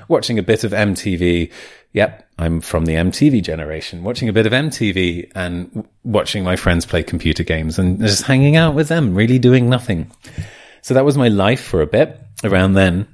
watching 0.08 0.40
a 0.40 0.44
bit 0.44 0.64
of 0.64 0.72
MTV. 0.72 1.52
Yep, 1.94 2.28
I'm 2.40 2.62
from 2.62 2.86
the 2.86 2.94
MTV 2.94 3.44
generation, 3.44 4.04
watching 4.04 4.30
a 4.30 4.34
bit 4.34 4.46
of 4.46 4.54
MTV 4.54 5.32
and 5.36 5.88
watching 6.04 6.44
my 6.44 6.56
friends 6.56 6.86
play 6.86 7.04
computer 7.04 7.44
games 7.44 7.78
and 7.78 8.00
just 8.00 8.24
hanging 8.24 8.56
out 8.56 8.74
with 8.74 8.88
them, 8.88 9.14
really 9.14 9.40
doing 9.40 9.70
nothing. 9.70 10.10
So 10.82 10.94
that 10.94 11.06
was 11.06 11.18
my 11.18 11.28
life 11.28 11.62
for 11.62 11.82
a 11.82 11.88
bit 11.88 12.20
around 12.44 12.74
then. 12.74 13.08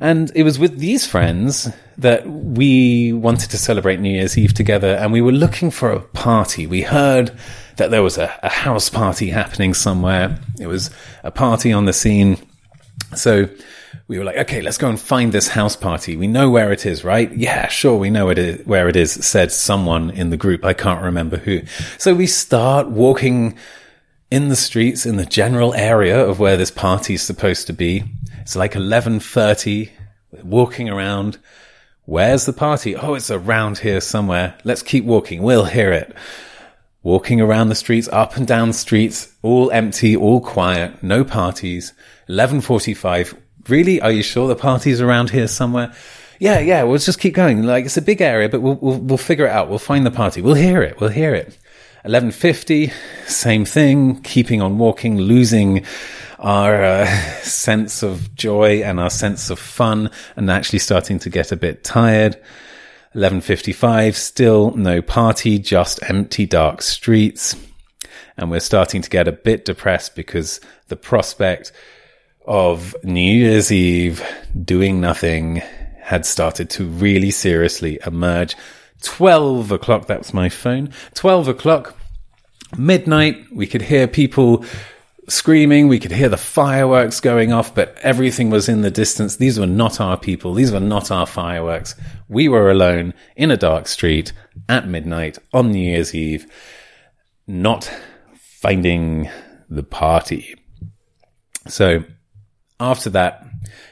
And 0.00 0.30
it 0.34 0.42
was 0.42 0.58
with 0.58 0.78
these 0.78 1.06
friends 1.06 1.68
that 1.98 2.28
we 2.28 3.12
wanted 3.12 3.50
to 3.50 3.58
celebrate 3.58 3.98
New 3.98 4.10
Year's 4.10 4.38
Eve 4.38 4.54
together 4.54 4.94
and 4.94 5.12
we 5.12 5.20
were 5.20 5.32
looking 5.32 5.70
for 5.70 5.90
a 5.90 6.00
party. 6.00 6.66
We 6.66 6.82
heard 6.82 7.36
that 7.76 7.90
there 7.90 8.02
was 8.02 8.18
a, 8.18 8.32
a 8.42 8.48
house 8.48 8.88
party 8.88 9.30
happening 9.30 9.74
somewhere. 9.74 10.38
It 10.60 10.68
was 10.68 10.90
a 11.24 11.30
party 11.30 11.72
on 11.72 11.86
the 11.86 11.92
scene. 11.92 12.38
So 13.16 13.48
we 14.06 14.18
were 14.18 14.24
like, 14.24 14.36
okay, 14.36 14.60
let's 14.60 14.78
go 14.78 14.88
and 14.88 15.00
find 15.00 15.32
this 15.32 15.48
house 15.48 15.76
party. 15.76 16.16
We 16.16 16.28
know 16.28 16.50
where 16.50 16.72
it 16.72 16.86
is, 16.86 17.04
right? 17.04 17.30
Yeah, 17.32 17.68
sure. 17.68 17.98
We 17.98 18.10
know 18.10 18.28
it 18.30 18.38
is, 18.38 18.66
where 18.66 18.88
it 18.88 18.96
is, 18.96 19.12
said 19.12 19.50
someone 19.52 20.10
in 20.10 20.30
the 20.30 20.36
group. 20.36 20.64
I 20.64 20.72
can't 20.72 21.02
remember 21.02 21.36
who. 21.36 21.62
So 21.98 22.14
we 22.14 22.26
start 22.26 22.88
walking 22.88 23.58
in 24.30 24.48
the 24.48 24.56
streets 24.56 25.04
in 25.06 25.16
the 25.16 25.26
general 25.26 25.74
area 25.74 26.24
of 26.24 26.38
where 26.38 26.56
this 26.56 26.70
party 26.70 27.14
is 27.14 27.22
supposed 27.22 27.66
to 27.66 27.72
be. 27.72 28.04
It's 28.48 28.56
like 28.56 28.72
11.30. 28.72 29.90
Walking 30.42 30.88
around. 30.88 31.36
Where's 32.06 32.46
the 32.46 32.54
party? 32.54 32.96
Oh, 32.96 33.12
it's 33.12 33.30
around 33.30 33.76
here 33.76 34.00
somewhere. 34.00 34.56
Let's 34.64 34.80
keep 34.80 35.04
walking. 35.04 35.42
We'll 35.42 35.66
hear 35.66 35.92
it. 35.92 36.16
Walking 37.02 37.42
around 37.42 37.68
the 37.68 37.74
streets, 37.74 38.08
up 38.10 38.38
and 38.38 38.46
down 38.46 38.72
streets, 38.72 39.36
all 39.42 39.70
empty, 39.70 40.16
all 40.16 40.40
quiet, 40.40 41.02
no 41.02 41.24
parties. 41.24 41.92
11.45. 42.30 43.36
Really? 43.68 44.00
Are 44.00 44.10
you 44.10 44.22
sure 44.22 44.48
the 44.48 44.56
party's 44.56 45.02
around 45.02 45.28
here 45.28 45.46
somewhere? 45.46 45.92
Yeah, 46.38 46.58
yeah, 46.58 46.84
we'll 46.84 46.96
just 46.96 47.20
keep 47.20 47.34
going. 47.34 47.64
Like, 47.64 47.84
it's 47.84 47.98
a 47.98 48.02
big 48.02 48.22
area, 48.22 48.48
but 48.48 48.62
we'll, 48.62 48.76
we'll, 48.76 48.98
we'll 48.98 49.18
figure 49.18 49.44
it 49.44 49.52
out. 49.52 49.68
We'll 49.68 49.78
find 49.78 50.06
the 50.06 50.10
party. 50.10 50.40
We'll 50.40 50.54
hear 50.54 50.80
it. 50.80 50.98
We'll 50.98 51.10
hear 51.10 51.34
it. 51.34 51.58
11.50, 52.08 52.90
same 53.26 53.66
thing, 53.66 54.22
keeping 54.22 54.62
on 54.62 54.78
walking, 54.78 55.18
losing 55.18 55.84
our 56.38 56.82
uh, 56.82 57.06
sense 57.42 58.02
of 58.02 58.34
joy 58.34 58.82
and 58.82 58.98
our 58.98 59.10
sense 59.10 59.50
of 59.50 59.58
fun 59.58 60.10
and 60.34 60.50
actually 60.50 60.78
starting 60.78 61.18
to 61.18 61.28
get 61.28 61.52
a 61.52 61.56
bit 61.56 61.84
tired. 61.84 62.40
11.55, 63.14 64.14
still 64.14 64.70
no 64.70 65.02
party, 65.02 65.58
just 65.58 66.00
empty 66.08 66.46
dark 66.46 66.80
streets. 66.80 67.54
And 68.38 68.50
we're 68.50 68.60
starting 68.60 69.02
to 69.02 69.10
get 69.10 69.28
a 69.28 69.32
bit 69.32 69.66
depressed 69.66 70.16
because 70.16 70.62
the 70.86 70.96
prospect 70.96 71.72
of 72.46 72.96
New 73.04 73.20
Year's 73.20 73.70
Eve 73.70 74.26
doing 74.64 74.98
nothing 74.98 75.56
had 76.00 76.24
started 76.24 76.70
to 76.70 76.86
really 76.86 77.30
seriously 77.30 77.98
emerge. 78.06 78.56
12 79.02 79.72
o'clock, 79.72 80.06
that's 80.06 80.32
my 80.32 80.48
phone. 80.48 80.90
12 81.14 81.48
o'clock, 81.48 81.97
midnight, 82.76 83.46
we 83.52 83.66
could 83.66 83.82
hear 83.82 84.06
people 84.06 84.64
screaming. 85.28 85.88
We 85.88 85.98
could 85.98 86.12
hear 86.12 86.28
the 86.28 86.36
fireworks 86.36 87.20
going 87.20 87.52
off, 87.52 87.74
but 87.74 87.96
everything 88.02 88.50
was 88.50 88.68
in 88.68 88.80
the 88.80 88.90
distance. 88.90 89.36
These 89.36 89.58
were 89.58 89.66
not 89.66 90.00
our 90.00 90.16
people. 90.16 90.54
These 90.54 90.72
were 90.72 90.80
not 90.80 91.10
our 91.10 91.26
fireworks. 91.26 91.94
We 92.28 92.48
were 92.48 92.70
alone 92.70 93.14
in 93.36 93.50
a 93.50 93.56
dark 93.56 93.88
street 93.88 94.32
at 94.68 94.88
midnight 94.88 95.38
on 95.52 95.70
New 95.70 95.90
Year's 95.90 96.14
Eve, 96.14 96.46
not 97.46 97.92
finding 98.34 99.30
the 99.68 99.82
party. 99.82 100.54
So 101.66 102.04
after 102.80 103.10
that, 103.10 103.46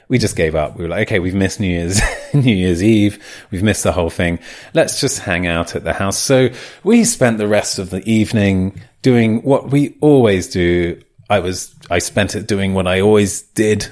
we 0.08 0.18
just 0.18 0.36
gave 0.36 0.54
up. 0.54 0.76
We 0.76 0.84
were 0.84 0.90
like, 0.90 1.08
okay, 1.08 1.18
we've 1.18 1.34
missed 1.34 1.60
New 1.60 1.68
Year's, 1.68 2.00
New 2.34 2.54
Year's 2.54 2.82
Eve. 2.82 3.22
We've 3.50 3.62
missed 3.62 3.82
the 3.82 3.92
whole 3.92 4.10
thing. 4.10 4.38
Let's 4.74 5.00
just 5.00 5.20
hang 5.20 5.46
out 5.46 5.74
at 5.74 5.84
the 5.84 5.92
house. 5.92 6.18
So 6.18 6.50
we 6.84 7.04
spent 7.04 7.38
the 7.38 7.48
rest 7.48 7.78
of 7.78 7.90
the 7.90 8.08
evening 8.08 8.80
doing 9.02 9.42
what 9.42 9.70
we 9.70 9.96
always 10.00 10.48
do 10.48 11.00
I 11.28 11.40
was, 11.40 11.74
I 11.90 11.98
spent 11.98 12.36
it 12.36 12.46
doing 12.46 12.74
what 12.74 12.86
I 12.86 13.00
always 13.00 13.42
did 13.42 13.88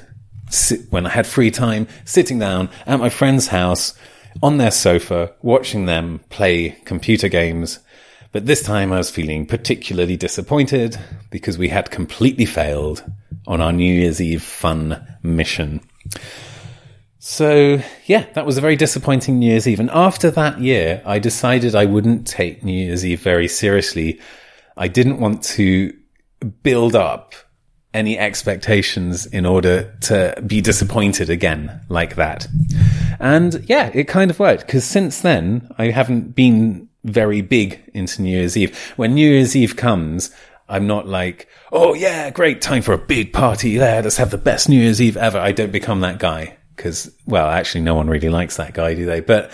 when 0.90 1.06
I 1.06 1.08
had 1.08 1.26
free 1.26 1.50
time, 1.50 1.88
sitting 2.04 2.38
down 2.38 2.68
at 2.86 3.00
my 3.00 3.08
friend's 3.08 3.48
house 3.48 3.94
on 4.42 4.58
their 4.58 4.70
sofa, 4.70 5.32
watching 5.42 5.86
them 5.86 6.20
play 6.28 6.70
computer 6.84 7.28
games. 7.28 7.80
But 8.30 8.46
this 8.46 8.62
time 8.62 8.92
I 8.92 8.98
was 8.98 9.10
feeling 9.10 9.46
particularly 9.46 10.16
disappointed 10.16 10.98
because 11.30 11.58
we 11.58 11.68
had 11.68 11.90
completely 11.90 12.44
failed 12.44 13.04
on 13.46 13.60
our 13.60 13.72
New 13.72 13.92
Year's 13.92 14.20
Eve 14.20 14.42
fun 14.42 15.04
mission. 15.22 15.80
So 17.18 17.80
yeah, 18.04 18.26
that 18.34 18.44
was 18.44 18.58
a 18.58 18.60
very 18.60 18.76
disappointing 18.76 19.38
New 19.38 19.50
Year's 19.50 19.66
Eve. 19.66 19.80
And 19.80 19.90
after 19.90 20.30
that 20.32 20.60
year, 20.60 21.02
I 21.06 21.18
decided 21.18 21.74
I 21.74 21.86
wouldn't 21.86 22.26
take 22.26 22.62
New 22.62 22.72
Year's 22.72 23.04
Eve 23.04 23.20
very 23.20 23.48
seriously. 23.48 24.20
I 24.76 24.88
didn't 24.88 25.20
want 25.20 25.42
to 25.44 25.96
build 26.62 26.94
up 26.94 27.34
any 27.94 28.18
expectations 28.18 29.24
in 29.24 29.46
order 29.46 29.96
to 30.02 30.34
be 30.46 30.60
disappointed 30.60 31.30
again 31.30 31.80
like 31.88 32.16
that. 32.16 32.46
And 33.20 33.64
yeah, 33.68 33.90
it 33.94 34.08
kind 34.08 34.30
of 34.30 34.38
worked 34.38 34.66
because 34.66 34.84
since 34.84 35.20
then 35.20 35.70
I 35.78 35.86
haven't 35.86 36.34
been 36.34 36.88
very 37.04 37.40
big 37.40 37.90
into 37.94 38.22
New 38.22 38.36
Year's 38.36 38.56
Eve. 38.56 38.76
When 38.96 39.14
New 39.14 39.30
Year's 39.30 39.54
Eve 39.54 39.76
comes, 39.76 40.34
I'm 40.68 40.86
not 40.86 41.06
like, 41.06 41.48
oh 41.72 41.94
yeah, 41.94 42.30
great 42.30 42.62
time 42.62 42.82
for 42.82 42.92
a 42.92 42.98
big 42.98 43.32
party 43.32 43.76
there. 43.76 44.02
Let's 44.02 44.16
have 44.16 44.30
the 44.30 44.38
best 44.38 44.68
New 44.68 44.80
Year's 44.80 45.00
Eve 45.00 45.16
ever. 45.16 45.38
I 45.38 45.52
don't 45.52 45.72
become 45.72 46.00
that 46.00 46.18
guy 46.18 46.56
because, 46.74 47.14
well, 47.26 47.46
actually 47.46 47.82
no 47.82 47.94
one 47.94 48.08
really 48.08 48.30
likes 48.30 48.56
that 48.56 48.74
guy, 48.74 48.94
do 48.94 49.04
they? 49.04 49.20
But, 49.20 49.52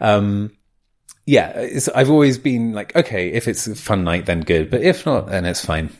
um, 0.00 0.52
yeah, 1.26 1.68
I've 1.94 2.10
always 2.10 2.38
been 2.38 2.72
like, 2.72 2.94
okay, 2.96 3.32
if 3.32 3.48
it's 3.48 3.66
a 3.66 3.74
fun 3.74 4.04
night, 4.04 4.26
then 4.26 4.40
good. 4.40 4.70
But 4.70 4.82
if 4.82 5.04
not, 5.04 5.26
then 5.26 5.44
it's 5.44 5.64
fine. 5.64 5.90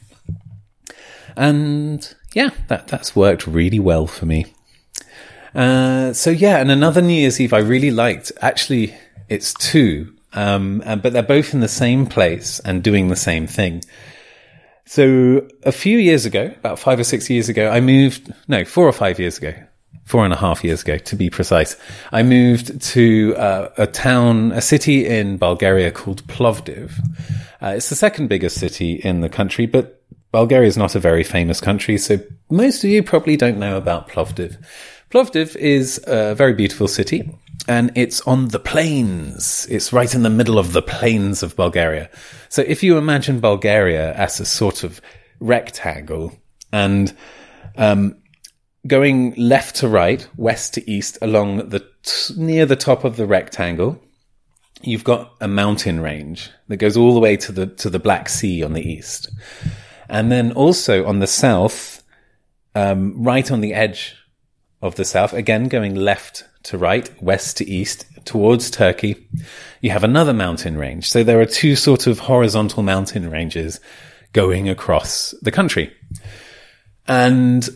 And 1.36 2.14
yeah, 2.32 2.50
that, 2.68 2.88
that's 2.88 3.14
worked 3.14 3.46
really 3.46 3.78
well 3.78 4.06
for 4.06 4.24
me. 4.24 4.46
Uh, 5.54 6.12
so 6.12 6.30
yeah, 6.30 6.58
and 6.58 6.70
another 6.70 7.02
New 7.02 7.14
Year's 7.14 7.40
Eve 7.40 7.52
I 7.52 7.58
really 7.58 7.90
liked. 7.90 8.30
Actually, 8.40 8.94
it's 9.28 9.54
two, 9.54 10.14
um, 10.32 10.82
but 10.84 11.12
they're 11.12 11.22
both 11.22 11.54
in 11.54 11.60
the 11.60 11.68
same 11.68 12.06
place 12.06 12.60
and 12.60 12.82
doing 12.82 13.08
the 13.08 13.16
same 13.16 13.46
thing. 13.46 13.82
So 14.86 15.46
a 15.64 15.72
few 15.72 15.98
years 15.98 16.26
ago, 16.26 16.52
about 16.58 16.78
five 16.78 17.00
or 17.00 17.04
six 17.04 17.28
years 17.28 17.48
ago, 17.48 17.68
I 17.68 17.80
moved, 17.80 18.32
no, 18.46 18.64
four 18.64 18.86
or 18.86 18.92
five 18.92 19.18
years 19.18 19.36
ago, 19.36 19.52
four 20.04 20.24
and 20.24 20.32
a 20.32 20.36
half 20.36 20.62
years 20.62 20.82
ago, 20.82 20.96
to 20.96 21.16
be 21.16 21.28
precise, 21.28 21.76
I 22.12 22.22
moved 22.22 22.80
to 22.80 23.34
uh, 23.36 23.70
a 23.76 23.88
town, 23.88 24.52
a 24.52 24.60
city 24.60 25.04
in 25.04 25.38
Bulgaria 25.38 25.90
called 25.90 26.24
Plovdiv. 26.28 26.92
Uh, 27.60 27.74
it's 27.76 27.88
the 27.88 27.96
second 27.96 28.28
biggest 28.28 28.60
city 28.60 28.92
in 28.92 29.22
the 29.22 29.28
country, 29.28 29.66
but 29.66 30.00
Bulgaria 30.30 30.68
is 30.68 30.76
not 30.76 30.94
a 30.94 31.00
very 31.00 31.24
famous 31.24 31.60
country, 31.60 31.98
so 31.98 32.20
most 32.48 32.84
of 32.84 32.90
you 32.90 33.02
probably 33.02 33.36
don't 33.36 33.58
know 33.58 33.76
about 33.76 34.08
Plovdiv. 34.08 34.56
Plovdiv 35.10 35.56
is 35.56 36.00
a 36.06 36.36
very 36.36 36.52
beautiful 36.52 36.86
city, 36.86 37.28
and 37.68 37.90
it's 37.94 38.20
on 38.22 38.48
the 38.48 38.58
plains. 38.58 39.66
It's 39.70 39.92
right 39.92 40.14
in 40.14 40.22
the 40.22 40.30
middle 40.30 40.58
of 40.58 40.72
the 40.72 40.82
plains 40.82 41.42
of 41.42 41.56
Bulgaria. 41.56 42.10
So 42.48 42.62
if 42.62 42.82
you 42.82 42.96
imagine 42.96 43.40
Bulgaria 43.40 44.14
as 44.14 44.40
a 44.40 44.46
sort 44.46 44.84
of 44.84 45.00
rectangle, 45.40 46.32
and 46.72 47.14
um, 47.76 48.16
going 48.86 49.34
left 49.34 49.76
to 49.76 49.88
right, 49.88 50.26
west 50.36 50.74
to 50.74 50.90
east 50.90 51.18
along 51.20 51.68
the 51.70 51.80
t- 52.02 52.34
near 52.36 52.66
the 52.66 52.76
top 52.76 53.04
of 53.04 53.16
the 53.16 53.26
rectangle, 53.26 54.00
you've 54.82 55.04
got 55.04 55.34
a 55.40 55.48
mountain 55.48 56.00
range 56.00 56.50
that 56.68 56.76
goes 56.76 56.96
all 56.96 57.14
the 57.14 57.20
way 57.20 57.36
to 57.36 57.52
the 57.52 57.66
to 57.66 57.90
the 57.90 57.98
Black 57.98 58.28
Sea 58.28 58.62
on 58.62 58.74
the 58.74 58.88
east, 58.88 59.30
and 60.08 60.30
then 60.30 60.52
also 60.52 61.06
on 61.06 61.18
the 61.18 61.26
south, 61.26 62.02
um, 62.74 63.22
right 63.22 63.50
on 63.50 63.60
the 63.60 63.74
edge 63.74 64.14
of 64.82 64.94
the 64.94 65.04
south, 65.04 65.32
again 65.32 65.68
going 65.68 65.94
left 65.94 66.44
to 66.66 66.78
right, 66.78 67.10
west 67.22 67.56
to 67.58 67.68
east 67.68 68.06
towards 68.24 68.70
Turkey, 68.70 69.28
you 69.80 69.90
have 69.90 70.04
another 70.04 70.32
mountain 70.32 70.76
range. 70.76 71.08
So 71.08 71.22
there 71.22 71.40
are 71.40 71.46
two 71.46 71.76
sort 71.76 72.06
of 72.06 72.18
horizontal 72.18 72.82
mountain 72.82 73.30
ranges 73.30 73.80
going 74.32 74.68
across 74.68 75.34
the 75.42 75.52
country. 75.52 75.92
And 77.08 77.68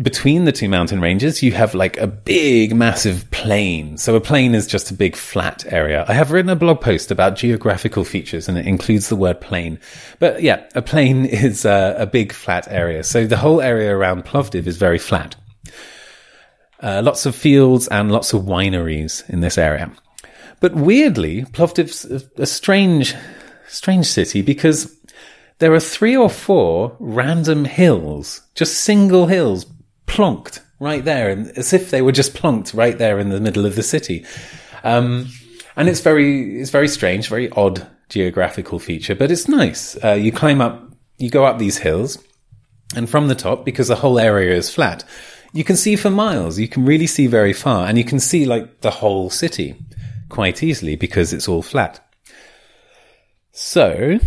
between 0.00 0.44
the 0.44 0.52
two 0.52 0.68
mountain 0.68 1.00
ranges, 1.00 1.42
you 1.42 1.52
have 1.52 1.74
like 1.74 1.96
a 1.96 2.06
big, 2.06 2.74
massive 2.74 3.28
plain. 3.30 3.98
So 3.98 4.14
a 4.14 4.20
plain 4.20 4.54
is 4.54 4.66
just 4.66 4.90
a 4.90 4.94
big 4.94 5.16
flat 5.16 5.70
area. 5.72 6.04
I 6.08 6.14
have 6.14 6.30
written 6.30 6.50
a 6.50 6.56
blog 6.56 6.80
post 6.80 7.10
about 7.10 7.36
geographical 7.36 8.04
features 8.04 8.48
and 8.48 8.56
it 8.56 8.66
includes 8.66 9.08
the 9.08 9.16
word 9.16 9.40
plain. 9.40 9.80
But 10.20 10.42
yeah, 10.42 10.64
a 10.74 10.82
plain 10.82 11.24
is 11.26 11.64
a, 11.64 11.96
a 11.98 12.06
big 12.06 12.32
flat 12.32 12.68
area. 12.70 13.02
So 13.02 13.26
the 13.26 13.36
whole 13.36 13.60
area 13.60 13.94
around 13.94 14.24
Plovdiv 14.24 14.66
is 14.66 14.76
very 14.76 14.98
flat. 14.98 15.36
Uh, 16.80 17.02
lots 17.04 17.26
of 17.26 17.34
fields 17.34 17.88
and 17.88 18.12
lots 18.12 18.32
of 18.32 18.42
wineries 18.42 19.28
in 19.28 19.40
this 19.40 19.58
area. 19.58 19.90
But 20.60 20.74
weirdly, 20.74 21.44
Plovdiv's 21.44 22.04
a, 22.36 22.46
strange, 22.46 23.14
strange 23.68 24.06
city 24.06 24.42
because 24.42 24.96
there 25.58 25.72
are 25.72 25.80
three 25.80 26.16
or 26.16 26.30
four 26.30 26.96
random 27.00 27.64
hills, 27.64 28.42
just 28.54 28.80
single 28.80 29.26
hills 29.26 29.66
plonked 30.06 30.60
right 30.80 31.04
there, 31.04 31.30
and 31.30 31.48
as 31.58 31.72
if 31.72 31.90
they 31.90 32.02
were 32.02 32.12
just 32.12 32.34
plonked 32.34 32.76
right 32.76 32.96
there 32.96 33.18
in 33.18 33.30
the 33.30 33.40
middle 33.40 33.66
of 33.66 33.74
the 33.74 33.82
city. 33.82 34.24
Um, 34.84 35.28
and 35.76 35.88
it's 35.88 36.00
very, 36.00 36.60
it's 36.60 36.70
very 36.70 36.88
strange, 36.88 37.28
very 37.28 37.50
odd 37.50 37.86
geographical 38.08 38.78
feature, 38.78 39.14
but 39.14 39.30
it's 39.30 39.48
nice. 39.48 40.02
Uh, 40.02 40.12
you 40.12 40.32
climb 40.32 40.60
up, 40.60 40.92
you 41.18 41.30
go 41.30 41.44
up 41.44 41.58
these 41.58 41.78
hills, 41.78 42.18
and 42.96 43.08
from 43.08 43.28
the 43.28 43.34
top, 43.34 43.64
because 43.64 43.88
the 43.88 43.96
whole 43.96 44.18
area 44.18 44.56
is 44.56 44.70
flat, 44.70 45.04
you 45.52 45.64
can 45.64 45.76
see 45.76 45.96
for 45.96 46.10
miles. 46.10 46.58
You 46.58 46.68
can 46.68 46.84
really 46.84 47.06
see 47.06 47.26
very 47.26 47.52
far, 47.52 47.86
and 47.86 47.98
you 47.98 48.04
can 48.04 48.20
see 48.20 48.46
like 48.46 48.80
the 48.80 48.90
whole 48.90 49.30
city 49.30 49.76
quite 50.28 50.62
easily 50.62 50.96
because 50.96 51.32
it's 51.32 51.48
all 51.48 51.62
flat. 51.62 52.04
So, 53.52 54.18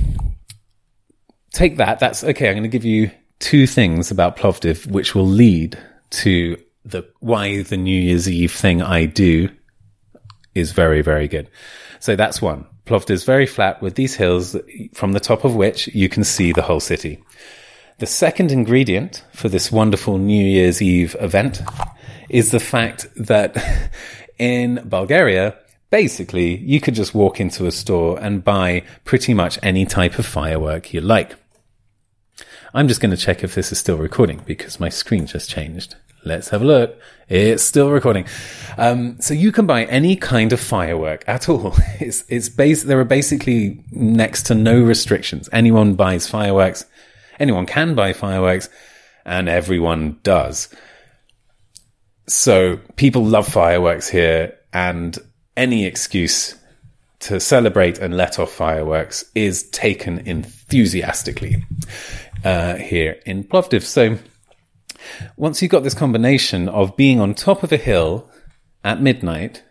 take 1.54 1.78
that. 1.78 2.00
That's 2.00 2.24
okay. 2.24 2.50
I'm 2.50 2.56
going 2.56 2.63
to 2.63 2.70
give 2.70 2.86
you 2.86 3.12
two 3.40 3.66
things 3.68 4.12
about 4.12 4.38
Plovdiv 4.38 4.88
which 4.88 5.16
will 5.16 5.25
lead 5.25 5.78
to 6.12 6.58
the 6.86 7.08
why 7.20 7.63
the 7.63 7.78
New 7.78 8.00
Year's 8.00 8.30
Eve 8.30 8.51
thing 8.51 8.82
I 8.82 9.06
do 9.06 9.50
is 10.54 10.72
very, 10.72 11.01
very 11.01 11.28
good. 11.28 11.50
So 12.00 12.16
that's 12.16 12.42
one. 12.42 12.66
Plovdiv 12.86 13.12
is 13.12 13.24
very 13.24 13.46
flat 13.46 13.82
with 13.82 13.96
these 13.96 14.16
hills 14.16 14.56
from 14.94 15.13
the 15.13 15.20
top 15.20 15.46
of 15.46 15.56
which 15.56 15.88
you 15.88 16.10
can 16.10 16.24
see 16.24 16.51
the 16.51 16.62
whole 16.62 16.80
city. 16.80 17.24
The 18.01 18.07
second 18.07 18.51
ingredient 18.51 19.24
for 19.31 19.48
this 19.48 19.72
wonderful 19.72 20.18
New 20.18 20.44
Year's 20.44 20.81
Eve 20.81 21.16
event 21.20 21.61
is 22.29 22.50
the 22.50 22.59
fact 22.59 23.05
that 23.16 23.55
in 24.40 24.81
Bulgaria, 24.85 25.55
basically 25.92 26.57
you 26.57 26.81
could 26.81 26.96
just 26.96 27.14
walk 27.14 27.40
into 27.40 27.68
a 27.68 27.72
store 27.72 28.20
and 28.20 28.44
buy 28.44 28.81
pretty 29.05 29.35
much 29.35 29.59
any 29.61 29.85
type 29.85 30.18
of 30.18 30.25
firework 30.25 30.96
you 30.96 31.00
like. 31.00 31.35
I'm 32.74 32.87
just 32.87 33.01
going 33.01 33.11
to 33.11 33.24
check 33.25 33.44
if 33.44 33.53
this 33.53 33.72
is 33.72 33.77
still 33.77 33.98
recording 33.98 34.42
because 34.48 34.79
my 34.79 34.90
screen 34.90 35.27
just 35.27 35.48
changed. 35.48 35.96
Let's 36.25 36.50
have 36.50 36.64
a 36.64 36.66
look. 36.66 37.00
It's 37.29 37.61
still 37.61 37.92
recording. 37.92 38.25
Um, 38.79 39.22
so 39.22 39.35
you 39.35 39.51
can 39.51 39.68
buy 39.68 39.85
any 39.85 40.16
kind 40.16 40.53
of 40.53 40.59
firework 40.59 41.24
at 41.27 41.48
all. 41.48 41.75
It's, 42.00 42.24
it's 42.29 42.50
base, 42.50 42.81
there 42.81 43.00
are 43.00 43.05
basically 43.05 43.83
next 43.92 44.48
to 44.48 44.55
no 44.55 44.81
restrictions. 44.81 45.48
Anyone 45.53 45.94
buys 45.94 46.27
fireworks. 46.27 46.85
Anyone 47.42 47.66
can 47.66 47.96
buy 47.96 48.14
fireworks 48.14 48.70
and 49.25 49.50
everyone 49.50 50.20
does. 50.22 50.70
So 52.27 52.77
people 52.98 53.25
love 53.25 53.48
fireworks 53.48 54.08
here 54.08 54.60
and 54.72 55.18
any 55.58 55.88
excuse 55.88 56.56
to 57.22 57.40
celebrate 57.40 57.98
and 57.98 58.16
let 58.16 58.38
off 58.38 58.51
fireworks 58.51 59.25
is 59.34 59.68
taken 59.72 60.20
enthusiastically 60.20 61.66
uh, 62.46 62.75
here 62.75 63.20
in 63.25 63.44
Plovdiv. 63.44 63.82
So 63.82 64.20
once 65.36 65.64
you've 65.64 65.72
got 65.72 65.84
this 65.84 65.96
combination 65.96 66.70
of 66.70 66.96
being 66.96 67.20
on 67.20 67.34
top 67.34 67.64
of 67.64 67.72
a 67.72 67.77
hill 67.77 68.30
at 68.84 69.01
midnight, 69.01 69.64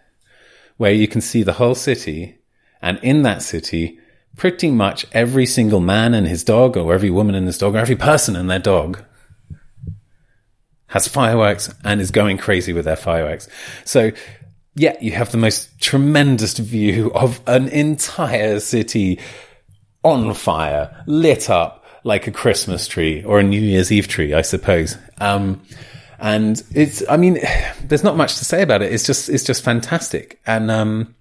where 0.76 0.92
you 0.92 1.06
can 1.06 1.20
see 1.20 1.44
the 1.44 1.52
whole 1.52 1.76
city, 1.76 2.38
and 2.82 2.98
in 3.00 3.22
that 3.22 3.42
city, 3.42 4.00
pretty 4.36 4.70
much 4.70 5.06
every 5.12 5.46
single 5.46 5.80
man 5.80 6.14
and 6.14 6.26
his 6.26 6.44
dog, 6.44 6.76
or 6.76 6.94
every 6.94 7.10
woman 7.10 7.34
and 7.34 7.46
his 7.46 7.58
dog, 7.58 7.74
or 7.74 7.78
every 7.78 7.96
person 7.96 8.36
and 8.36 8.50
their 8.50 8.58
dog 8.58 9.04
has 10.88 11.06
fireworks 11.06 11.72
and 11.84 12.00
is 12.00 12.10
going 12.10 12.36
crazy 12.36 12.72
with 12.72 12.84
their 12.84 12.96
fireworks. 12.96 13.48
So 13.84 14.10
yeah, 14.74 14.96
you 15.00 15.12
have 15.12 15.30
the 15.30 15.38
most 15.38 15.80
tremendous 15.80 16.58
view 16.58 17.12
of 17.12 17.40
an 17.46 17.68
entire 17.68 18.60
city 18.60 19.18
on 20.02 20.32
fire, 20.34 21.02
lit 21.06 21.50
up, 21.50 21.84
like 22.02 22.26
a 22.26 22.30
Christmas 22.30 22.88
tree 22.88 23.22
or 23.24 23.38
a 23.38 23.42
New 23.42 23.60
Year's 23.60 23.92
Eve 23.92 24.08
tree, 24.08 24.32
I 24.32 24.42
suppose. 24.42 24.96
Um, 25.20 25.60
and 26.18 26.62
it's, 26.72 27.02
I 27.08 27.16
mean, 27.16 27.38
there's 27.84 28.04
not 28.04 28.16
much 28.16 28.36
to 28.38 28.44
say 28.44 28.62
about 28.62 28.82
it. 28.82 28.92
It's 28.92 29.04
just, 29.04 29.28
it's 29.28 29.44
just 29.44 29.62
fantastic. 29.62 30.40
And, 30.46 30.70
um, 30.70 31.14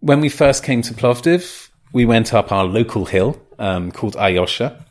when 0.00 0.20
we 0.20 0.28
first 0.28 0.62
came 0.62 0.82
to 0.82 0.94
Plovdiv, 0.94 1.65
we 1.92 2.04
went 2.04 2.34
up 2.34 2.52
our 2.52 2.64
local 2.64 3.06
hill, 3.06 3.40
um, 3.58 3.90
called 3.90 4.16
Alyosha 4.16 4.84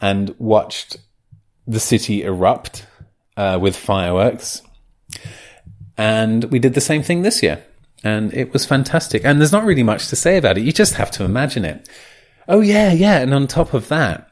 and 0.00 0.34
watched 0.38 0.96
the 1.66 1.80
city 1.80 2.22
erupt, 2.24 2.86
uh, 3.36 3.58
with 3.60 3.76
fireworks. 3.76 4.62
And 5.96 6.44
we 6.44 6.58
did 6.58 6.74
the 6.74 6.80
same 6.80 7.02
thing 7.02 7.22
this 7.22 7.42
year. 7.42 7.64
And 8.04 8.34
it 8.34 8.52
was 8.52 8.66
fantastic. 8.66 9.24
And 9.24 9.40
there's 9.40 9.52
not 9.52 9.64
really 9.64 9.84
much 9.84 10.08
to 10.08 10.16
say 10.16 10.36
about 10.36 10.58
it. 10.58 10.64
You 10.64 10.72
just 10.72 10.94
have 10.94 11.10
to 11.12 11.24
imagine 11.24 11.64
it. 11.64 11.88
Oh 12.48 12.60
yeah, 12.60 12.92
yeah. 12.92 13.18
And 13.18 13.32
on 13.32 13.46
top 13.46 13.74
of 13.74 13.88
that, 13.88 14.28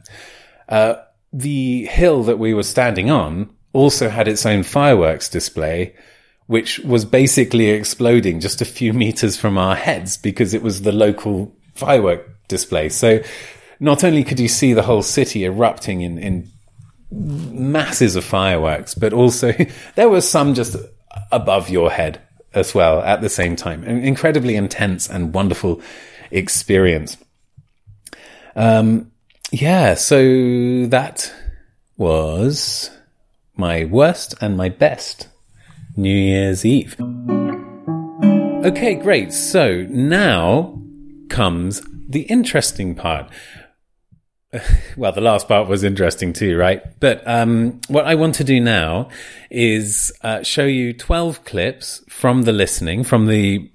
uh, 0.68 0.94
the 1.32 1.86
hill 1.86 2.24
that 2.24 2.38
we 2.38 2.54
were 2.54 2.64
standing 2.64 3.10
on 3.10 3.50
also 3.72 4.08
had 4.08 4.26
its 4.26 4.44
own 4.44 4.64
fireworks 4.64 5.28
display, 5.28 5.94
which 6.46 6.80
was 6.80 7.04
basically 7.04 7.70
exploding 7.70 8.40
just 8.40 8.60
a 8.60 8.64
few 8.64 8.92
meters 9.04 9.36
from 9.36 9.56
our 9.56 9.76
heads 9.76 10.16
because 10.16 10.52
it 10.54 10.62
was 10.62 10.82
the 10.82 10.92
local 10.92 11.54
firework 11.80 12.28
display. 12.48 12.88
So 12.88 13.20
not 13.80 14.04
only 14.04 14.22
could 14.22 14.38
you 14.38 14.48
see 14.48 14.72
the 14.74 14.82
whole 14.82 15.02
city 15.02 15.44
erupting 15.44 16.02
in, 16.02 16.18
in 16.18 16.50
masses 17.10 18.14
of 18.16 18.24
fireworks, 18.24 18.94
but 18.94 19.12
also 19.12 19.52
there 19.94 20.08
was 20.08 20.28
some 20.28 20.54
just 20.54 20.76
above 21.32 21.70
your 21.70 21.90
head 21.90 22.20
as 22.52 22.74
well 22.74 23.00
at 23.00 23.20
the 23.20 23.28
same 23.28 23.56
time. 23.56 23.82
An 23.84 24.02
incredibly 24.02 24.56
intense 24.56 25.08
and 25.08 25.34
wonderful 25.34 25.80
experience. 26.30 27.16
Um, 28.54 29.10
yeah, 29.50 29.94
so 29.94 30.86
that 30.86 31.32
was 31.96 32.90
my 33.56 33.84
worst 33.84 34.34
and 34.40 34.56
my 34.56 34.68
best 34.68 35.28
New 35.96 36.14
Year's 36.14 36.64
Eve. 36.64 36.96
Okay, 38.64 38.94
great. 38.94 39.32
So 39.32 39.86
now 39.88 40.79
comes 41.30 41.82
the 42.08 42.22
interesting 42.22 42.94
part. 42.94 43.30
well, 44.96 45.12
the 45.12 45.20
last 45.20 45.48
part 45.48 45.68
was 45.68 45.84
interesting 45.84 46.32
too, 46.32 46.56
right? 46.56 46.82
But 47.00 47.22
um, 47.26 47.80
what 47.88 48.06
I 48.06 48.16
want 48.16 48.34
to 48.36 48.44
do 48.44 48.60
now 48.60 49.08
is 49.50 50.12
uh, 50.22 50.42
show 50.42 50.66
you 50.66 50.92
12 50.92 51.44
clips 51.44 52.04
from 52.08 52.42
the 52.42 52.52
listening, 52.52 53.04
from 53.04 53.26
the 53.26 53.70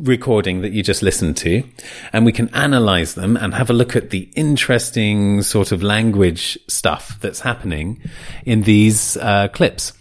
recording 0.00 0.62
that 0.62 0.72
you 0.72 0.82
just 0.82 1.02
listened 1.02 1.36
to, 1.36 1.62
and 2.12 2.24
we 2.24 2.32
can 2.32 2.48
analyze 2.54 3.14
them 3.14 3.36
and 3.36 3.54
have 3.54 3.70
a 3.70 3.74
look 3.74 3.94
at 3.94 4.10
the 4.10 4.30
interesting 4.34 5.42
sort 5.42 5.70
of 5.70 5.82
language 5.82 6.58
stuff 6.68 7.20
that's 7.20 7.40
happening 7.40 8.00
in 8.44 8.62
these 8.62 9.16
uh, 9.18 9.48
clips. 9.48 9.92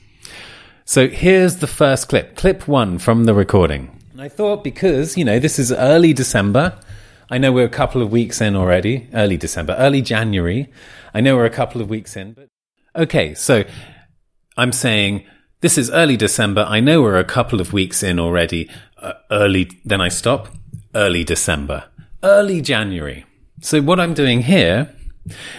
So 0.86 1.08
here's 1.08 1.58
the 1.58 1.68
first 1.68 2.10
clip, 2.10 2.36
clip 2.36 2.68
one 2.68 3.00
from 3.00 3.26
the 3.26 3.34
recording. 3.34 3.95
And 4.16 4.22
I 4.22 4.30
thought 4.30 4.64
because, 4.64 5.18
you 5.18 5.26
know, 5.26 5.40
this 5.40 5.60
is 5.60 5.74
early 5.74 6.14
December, 6.14 6.80
I 7.30 7.38
know 7.38 7.52
we're 7.52 7.66
a 7.66 7.68
couple 7.68 8.02
of 8.02 8.14
weeks 8.14 8.40
in 8.40 8.56
already, 8.56 9.10
early 9.14 9.36
December, 9.36 9.76
early 9.78 10.02
January. 10.02 10.72
I 11.14 11.20
know 11.20 11.36
we're 11.36 11.44
a 11.44 11.50
couple 11.50 11.82
of 11.82 11.90
weeks 11.90 12.16
in, 12.16 12.32
but 12.32 12.48
okay, 12.96 13.34
so 13.34 13.66
I'm 14.56 14.72
saying 14.72 15.26
this 15.60 15.78
is 15.78 15.92
early 15.92 16.16
December. 16.16 16.66
I 16.66 16.80
know 16.80 17.02
we're 17.02 17.18
a 17.18 17.26
couple 17.26 17.60
of 17.60 17.74
weeks 17.74 18.04
in 18.04 18.18
already. 18.18 18.70
Uh, 18.98 19.16
early, 19.32 19.70
then 19.84 20.00
I 20.00 20.08
stop. 20.08 20.48
Early 20.96 21.26
December, 21.26 21.84
early 22.24 22.62
January. 22.62 23.26
So 23.60 23.82
what 23.82 24.00
I'm 24.00 24.14
doing 24.14 24.44
here 24.44 24.96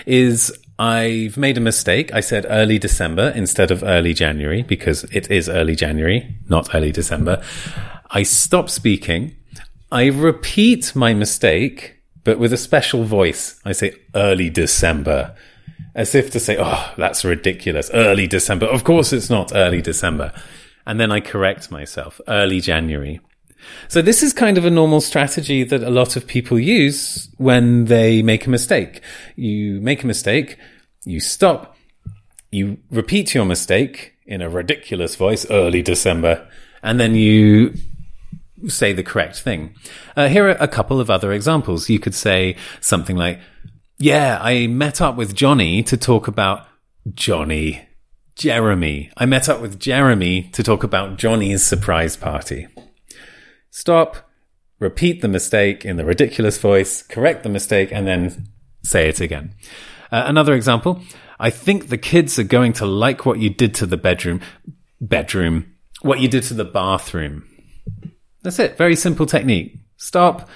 is 0.06 0.50
I've 0.78 1.36
made 1.36 1.58
a 1.58 1.60
mistake. 1.60 2.10
I 2.14 2.20
said 2.20 2.46
early 2.48 2.78
December 2.78 3.34
instead 3.34 3.70
of 3.70 3.82
early 3.82 4.14
January 4.14 4.62
because 4.62 5.04
it 5.04 5.30
is 5.30 5.46
early 5.50 5.74
January, 5.74 6.38
not 6.48 6.74
early 6.74 6.90
December. 6.90 7.42
I 8.10 8.22
stop 8.22 8.70
speaking 8.70 9.36
I 9.90 10.06
repeat 10.06 10.96
my 10.96 11.14
mistake, 11.14 11.96
but 12.24 12.38
with 12.38 12.52
a 12.52 12.56
special 12.56 13.04
voice. 13.04 13.60
I 13.64 13.72
say 13.72 13.94
early 14.14 14.50
December, 14.50 15.34
as 15.94 16.14
if 16.14 16.30
to 16.32 16.40
say, 16.40 16.56
oh, 16.58 16.92
that's 16.96 17.24
ridiculous. 17.24 17.90
Early 17.94 18.26
December. 18.26 18.66
Of 18.66 18.84
course 18.84 19.12
it's 19.12 19.30
not 19.30 19.54
early 19.54 19.80
December. 19.80 20.32
And 20.86 21.00
then 21.00 21.12
I 21.12 21.20
correct 21.20 21.70
myself, 21.70 22.20
early 22.26 22.60
January. 22.60 23.20
So 23.88 24.02
this 24.02 24.22
is 24.22 24.32
kind 24.32 24.58
of 24.58 24.64
a 24.64 24.70
normal 24.70 25.00
strategy 25.00 25.64
that 25.64 25.82
a 25.82 25.90
lot 25.90 26.16
of 26.16 26.26
people 26.26 26.58
use 26.58 27.28
when 27.38 27.86
they 27.86 28.22
make 28.22 28.46
a 28.46 28.50
mistake. 28.50 29.02
You 29.36 29.80
make 29.80 30.02
a 30.02 30.06
mistake, 30.06 30.58
you 31.04 31.20
stop, 31.20 31.76
you 32.50 32.78
repeat 32.90 33.34
your 33.34 33.44
mistake 33.44 34.14
in 34.26 34.42
a 34.42 34.50
ridiculous 34.50 35.16
voice, 35.16 35.48
early 35.50 35.82
December, 35.82 36.46
and 36.82 37.00
then 37.00 37.14
you 37.14 37.74
say 38.68 38.92
the 38.92 39.02
correct 39.02 39.40
thing. 39.40 39.74
Uh, 40.16 40.28
here 40.28 40.48
are 40.48 40.56
a 40.60 40.68
couple 40.68 41.00
of 41.00 41.10
other 41.10 41.32
examples. 41.32 41.88
You 41.88 41.98
could 41.98 42.14
say 42.14 42.56
something 42.80 43.16
like, 43.16 43.40
yeah, 43.98 44.38
I 44.40 44.66
met 44.66 45.00
up 45.00 45.16
with 45.16 45.34
Johnny 45.34 45.82
to 45.84 45.96
talk 45.96 46.28
about 46.28 46.66
Johnny. 47.14 47.88
Jeremy. 48.36 49.10
I 49.16 49.24
met 49.24 49.48
up 49.48 49.60
with 49.62 49.80
Jeremy 49.80 50.50
to 50.52 50.62
talk 50.62 50.84
about 50.84 51.16
Johnny's 51.16 51.64
surprise 51.64 52.16
party. 52.16 52.68
Stop, 53.70 54.30
repeat 54.78 55.22
the 55.22 55.28
mistake 55.28 55.86
in 55.86 55.96
the 55.96 56.04
ridiculous 56.04 56.58
voice, 56.58 57.02
correct 57.02 57.42
the 57.42 57.48
mistake, 57.48 57.90
and 57.90 58.06
then 58.06 58.48
say 58.84 59.08
it 59.08 59.20
again. 59.20 59.54
Uh, 60.12 60.24
another 60.26 60.54
example. 60.54 61.02
I 61.40 61.50
think 61.50 61.88
the 61.88 61.98
kids 61.98 62.38
are 62.38 62.44
going 62.44 62.74
to 62.74 62.86
like 62.86 63.24
what 63.24 63.38
you 63.38 63.50
did 63.50 63.74
to 63.76 63.86
the 63.86 63.96
bedroom, 63.96 64.40
bedroom, 65.00 65.74
what 66.02 66.20
you 66.20 66.28
did 66.28 66.42
to 66.44 66.54
the 66.54 66.64
bathroom. 66.64 67.44
That's 68.46 68.60
it. 68.60 68.78
Very 68.78 68.94
simple 68.94 69.26
technique. 69.26 69.76
Stop, 69.96 70.48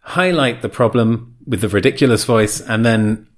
highlight 0.00 0.60
the 0.60 0.68
problem 0.68 1.36
with 1.46 1.62
the 1.62 1.70
ridiculous 1.70 2.24
voice, 2.24 2.60
and 2.60 2.84
then 2.84 3.28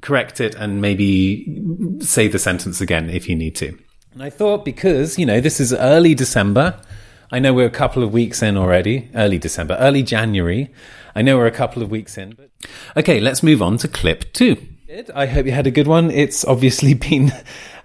correct 0.00 0.40
it 0.40 0.54
and 0.54 0.80
maybe 0.80 1.62
say 2.00 2.28
the 2.28 2.38
sentence 2.38 2.80
again 2.80 3.10
if 3.10 3.28
you 3.28 3.36
need 3.36 3.54
to. 3.56 3.78
And 4.14 4.22
I 4.22 4.30
thought 4.30 4.64
because, 4.64 5.18
you 5.18 5.26
know, 5.26 5.38
this 5.42 5.60
is 5.60 5.74
early 5.74 6.14
December. 6.14 6.80
I 7.30 7.38
know 7.38 7.52
we're 7.52 7.66
a 7.66 7.70
couple 7.70 8.02
of 8.02 8.10
weeks 8.10 8.42
in 8.42 8.56
already. 8.56 9.10
Early 9.14 9.36
December, 9.36 9.76
early 9.78 10.02
January. 10.02 10.72
I 11.14 11.20
know 11.20 11.36
we're 11.36 11.46
a 11.46 11.50
couple 11.50 11.82
of 11.82 11.90
weeks 11.90 12.16
in. 12.16 12.30
But... 12.38 12.48
Okay, 12.96 13.20
let's 13.20 13.42
move 13.42 13.60
on 13.60 13.76
to 13.76 13.88
clip 13.88 14.32
two. 14.32 14.56
I 15.14 15.26
hope 15.26 15.46
you 15.46 15.52
had 15.52 15.66
a 15.66 15.72
good 15.72 15.88
one. 15.88 16.10
It's 16.12 16.44
obviously 16.44 16.94
been 17.10 17.32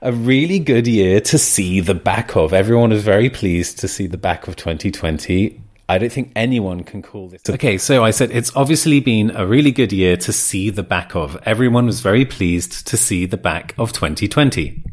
a 0.01 0.11
really 0.11 0.59
good 0.59 0.87
year 0.87 1.19
to 1.21 1.37
see 1.37 1.79
the 1.79 1.95
back 1.95 2.35
of. 2.35 2.53
Everyone 2.53 2.91
is 2.91 3.03
very 3.03 3.29
pleased 3.29 3.79
to 3.79 3.87
see 3.87 4.05
the 4.05 4.17
back 4.17 4.47
of 4.47 4.55
2020. 4.55 5.59
I 5.89 5.97
don't 5.97 6.11
think 6.11 6.31
anyone 6.35 6.83
can 6.83 7.01
call 7.01 7.27
this. 7.27 7.41
Okay, 7.49 7.77
so 7.77 8.03
I 8.03 8.11
said 8.11 8.31
it's 8.31 8.55
obviously 8.55 8.99
been 8.99 9.31
a 9.31 9.45
really 9.47 9.71
good 9.71 9.91
year 9.91 10.15
to 10.17 10.31
see 10.31 10.69
the 10.69 10.83
back 10.83 11.15
of. 11.15 11.37
Everyone 11.43 11.87
was 11.87 12.01
very 12.01 12.23
pleased 12.23 12.87
to 12.87 12.97
see 12.97 13.25
the 13.25 13.35
back 13.35 13.73
of 13.77 13.91
2020. 13.91 14.83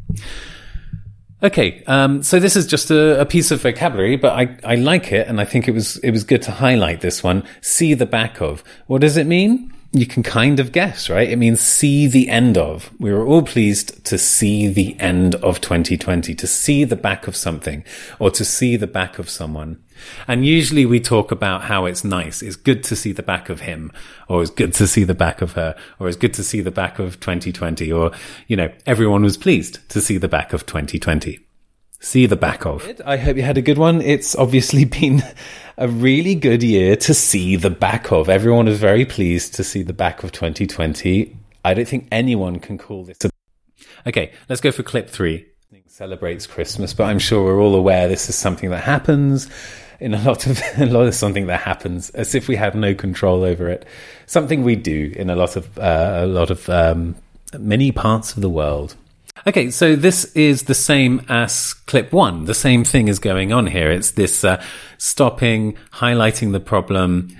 Okay, 1.42 1.84
um, 1.86 2.22
so 2.22 2.40
this 2.40 2.56
is 2.56 2.66
just 2.66 2.90
a, 2.90 3.20
a, 3.20 3.26
piece 3.26 3.52
of 3.52 3.62
vocabulary, 3.62 4.16
but 4.16 4.32
I, 4.32 4.58
I 4.64 4.74
like 4.74 5.12
it, 5.12 5.28
and 5.28 5.40
I 5.40 5.44
think 5.44 5.68
it 5.68 5.70
was 5.70 5.98
it 5.98 6.10
was 6.10 6.24
good 6.24 6.42
to 6.42 6.50
highlight 6.50 7.00
this 7.00 7.22
one. 7.22 7.44
See 7.60 7.94
the 7.94 8.06
back 8.06 8.40
of. 8.40 8.64
What 8.88 9.02
does 9.02 9.16
it 9.16 9.28
mean? 9.28 9.72
You 9.92 10.06
can 10.06 10.22
kind 10.22 10.60
of 10.60 10.72
guess, 10.72 11.08
right? 11.08 11.30
It 11.30 11.36
means 11.36 11.60
see 11.60 12.06
the 12.06 12.28
end 12.28 12.58
of. 12.58 12.90
We 12.98 13.10
were 13.10 13.26
all 13.26 13.42
pleased 13.42 14.04
to 14.04 14.18
see 14.18 14.68
the 14.68 14.98
end 15.00 15.34
of 15.36 15.62
2020, 15.62 16.34
to 16.34 16.46
see 16.46 16.84
the 16.84 16.96
back 16.96 17.26
of 17.26 17.34
something 17.34 17.84
or 18.18 18.30
to 18.32 18.44
see 18.44 18.76
the 18.76 18.86
back 18.86 19.18
of 19.18 19.30
someone. 19.30 19.82
And 20.26 20.44
usually 20.44 20.84
we 20.84 21.00
talk 21.00 21.32
about 21.32 21.62
how 21.62 21.86
it's 21.86 22.04
nice. 22.04 22.42
It's 22.42 22.54
good 22.54 22.84
to 22.84 22.96
see 22.96 23.12
the 23.12 23.22
back 23.22 23.48
of 23.48 23.60
him 23.60 23.90
or 24.28 24.42
it's 24.42 24.50
good 24.50 24.74
to 24.74 24.86
see 24.86 25.04
the 25.04 25.14
back 25.14 25.40
of 25.40 25.52
her 25.52 25.74
or 25.98 26.08
it's 26.08 26.18
good 26.18 26.34
to 26.34 26.44
see 26.44 26.60
the 26.60 26.70
back 26.70 26.98
of 26.98 27.18
2020 27.20 27.90
or, 27.90 28.12
you 28.46 28.56
know, 28.56 28.70
everyone 28.84 29.22
was 29.22 29.38
pleased 29.38 29.88
to 29.88 30.02
see 30.02 30.18
the 30.18 30.28
back 30.28 30.52
of 30.52 30.66
2020 30.66 31.47
see 32.00 32.26
the 32.26 32.36
back 32.36 32.64
of. 32.66 32.90
I 33.04 33.16
hope 33.16 33.36
you 33.36 33.42
had 33.42 33.58
a 33.58 33.62
good 33.62 33.78
one. 33.78 34.00
It's 34.00 34.34
obviously 34.36 34.84
been 35.00 35.22
a 35.76 35.88
really 35.88 36.34
good 36.34 36.62
year 36.62 36.96
to 36.96 37.14
see 37.14 37.56
the 37.56 37.70
back 37.70 38.12
of. 38.12 38.28
Everyone 38.28 38.68
is 38.68 38.78
very 38.78 39.04
pleased 39.04 39.54
to 39.54 39.64
see 39.64 39.82
the 39.82 39.92
back 39.92 40.22
of 40.22 40.32
2020. 40.32 41.36
I 41.64 41.74
don't 41.74 41.88
think 41.88 42.08
anyone 42.10 42.60
can 42.60 42.78
call 42.78 43.04
this. 43.04 43.18
A- 43.24 43.30
okay, 44.08 44.32
let's 44.48 44.60
go 44.60 44.70
for 44.70 44.82
clip 44.82 45.10
three. 45.10 45.46
Celebrates 45.86 46.46
Christmas, 46.46 46.94
but 46.94 47.04
I'm 47.04 47.18
sure 47.18 47.44
we're 47.44 47.60
all 47.60 47.74
aware 47.74 48.06
this 48.06 48.28
is 48.28 48.36
something 48.36 48.70
that 48.70 48.84
happens 48.84 49.50
in 49.98 50.14
a 50.14 50.22
lot 50.22 50.46
of 50.46 50.62
a 50.78 50.86
lot 50.86 51.08
of 51.08 51.14
something 51.14 51.46
that 51.46 51.60
happens 51.60 52.10
as 52.10 52.36
if 52.36 52.46
we 52.46 52.54
have 52.54 52.74
no 52.74 52.94
control 52.94 53.42
over 53.42 53.68
it. 53.68 53.84
Something 54.26 54.62
we 54.62 54.76
do 54.76 55.12
in 55.16 55.28
a 55.28 55.34
lot 55.34 55.56
of 55.56 55.76
uh, 55.76 56.20
a 56.22 56.26
lot 56.26 56.50
of 56.50 56.68
um, 56.68 57.16
many 57.58 57.90
parts 57.90 58.34
of 58.34 58.42
the 58.42 58.48
world. 58.48 58.94
Okay, 59.46 59.70
so 59.70 59.94
this 59.94 60.24
is 60.34 60.64
the 60.64 60.74
same 60.74 61.24
as 61.28 61.72
clip 61.72 62.12
one. 62.12 62.46
The 62.46 62.54
same 62.54 62.84
thing 62.84 63.08
is 63.08 63.18
going 63.18 63.52
on 63.52 63.66
here. 63.66 63.90
It's 63.90 64.12
this 64.12 64.44
uh, 64.44 64.62
stopping, 64.98 65.76
highlighting 65.92 66.52
the 66.52 66.60
problem 66.60 67.36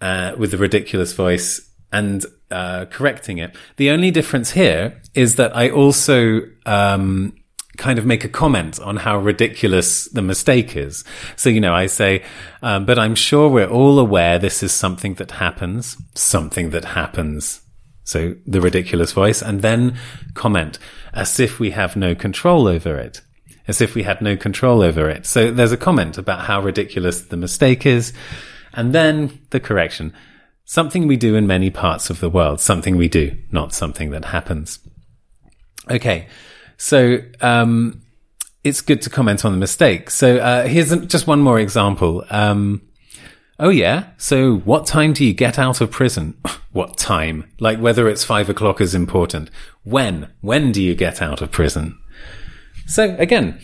uh, 0.00 0.32
with 0.36 0.50
the 0.50 0.58
ridiculous 0.58 1.12
voice 1.12 1.60
and 1.92 2.24
uh, 2.50 2.84
correcting 2.86 3.38
it. 3.38 3.56
The 3.76 3.90
only 3.90 4.10
difference 4.10 4.50
here 4.50 5.00
is 5.14 5.36
that 5.36 5.56
I 5.56 5.70
also 5.70 6.42
um, 6.66 7.34
kind 7.78 7.98
of 7.98 8.04
make 8.04 8.24
a 8.24 8.28
comment 8.28 8.78
on 8.78 8.98
how 8.98 9.18
ridiculous 9.18 10.06
the 10.06 10.22
mistake 10.22 10.76
is. 10.76 11.04
So, 11.36 11.48
you 11.48 11.60
know, 11.60 11.74
I 11.74 11.86
say, 11.86 12.22
um, 12.62 12.84
but 12.84 12.98
I'm 12.98 13.14
sure 13.14 13.48
we're 13.48 13.70
all 13.70 13.98
aware 13.98 14.38
this 14.38 14.62
is 14.62 14.72
something 14.72 15.14
that 15.14 15.32
happens, 15.32 15.96
something 16.14 16.70
that 16.70 16.84
happens. 16.84 17.62
So 18.04 18.34
the 18.46 18.60
ridiculous 18.60 19.12
voice 19.12 19.40
and 19.40 19.62
then 19.62 19.96
comment 20.34 20.78
as 21.12 21.40
if 21.40 21.58
we 21.58 21.70
have 21.70 21.96
no 21.96 22.14
control 22.14 22.66
over 22.66 22.96
it, 22.96 23.20
as 23.68 23.80
if 23.80 23.94
we 23.94 24.02
had 24.02 24.20
no 24.20 24.36
control 24.36 24.82
over 24.82 25.08
it. 25.08 25.26
So 25.26 25.50
there's 25.50 25.72
a 25.72 25.76
comment 25.76 26.18
about 26.18 26.44
how 26.46 26.60
ridiculous 26.60 27.22
the 27.22 27.36
mistake 27.36 27.86
is 27.86 28.12
and 28.72 28.94
then 28.94 29.40
the 29.50 29.60
correction. 29.60 30.12
Something 30.64 31.06
we 31.06 31.16
do 31.16 31.34
in 31.34 31.46
many 31.46 31.70
parts 31.70 32.10
of 32.10 32.20
the 32.20 32.30
world, 32.30 32.60
something 32.60 32.96
we 32.96 33.08
do, 33.08 33.36
not 33.50 33.74
something 33.74 34.10
that 34.10 34.26
happens. 34.26 34.78
Okay. 35.90 36.28
So, 36.76 37.18
um, 37.40 38.02
it's 38.62 38.80
good 38.80 39.02
to 39.02 39.10
comment 39.10 39.44
on 39.44 39.52
the 39.52 39.58
mistake. 39.58 40.10
So, 40.10 40.36
uh, 40.36 40.68
here's 40.68 40.94
just 41.06 41.26
one 41.26 41.40
more 41.40 41.58
example. 41.58 42.24
Um, 42.30 42.82
Oh, 43.60 43.68
yeah? 43.68 44.06
So 44.16 44.56
what 44.60 44.86
time 44.86 45.12
do 45.12 45.22
you 45.22 45.34
get 45.34 45.58
out 45.58 45.82
of 45.82 45.90
prison? 45.90 46.34
what 46.72 46.96
time? 46.96 47.44
Like 47.60 47.78
whether 47.78 48.08
it's 48.08 48.24
five 48.24 48.48
o'clock 48.48 48.80
is 48.80 48.94
important. 48.94 49.50
When? 49.84 50.30
When 50.40 50.72
do 50.72 50.82
you 50.82 50.94
get 50.94 51.22
out 51.22 51.40
of 51.40 51.50
prison? 51.50 51.98
So 52.86 53.14
again, 53.18 53.60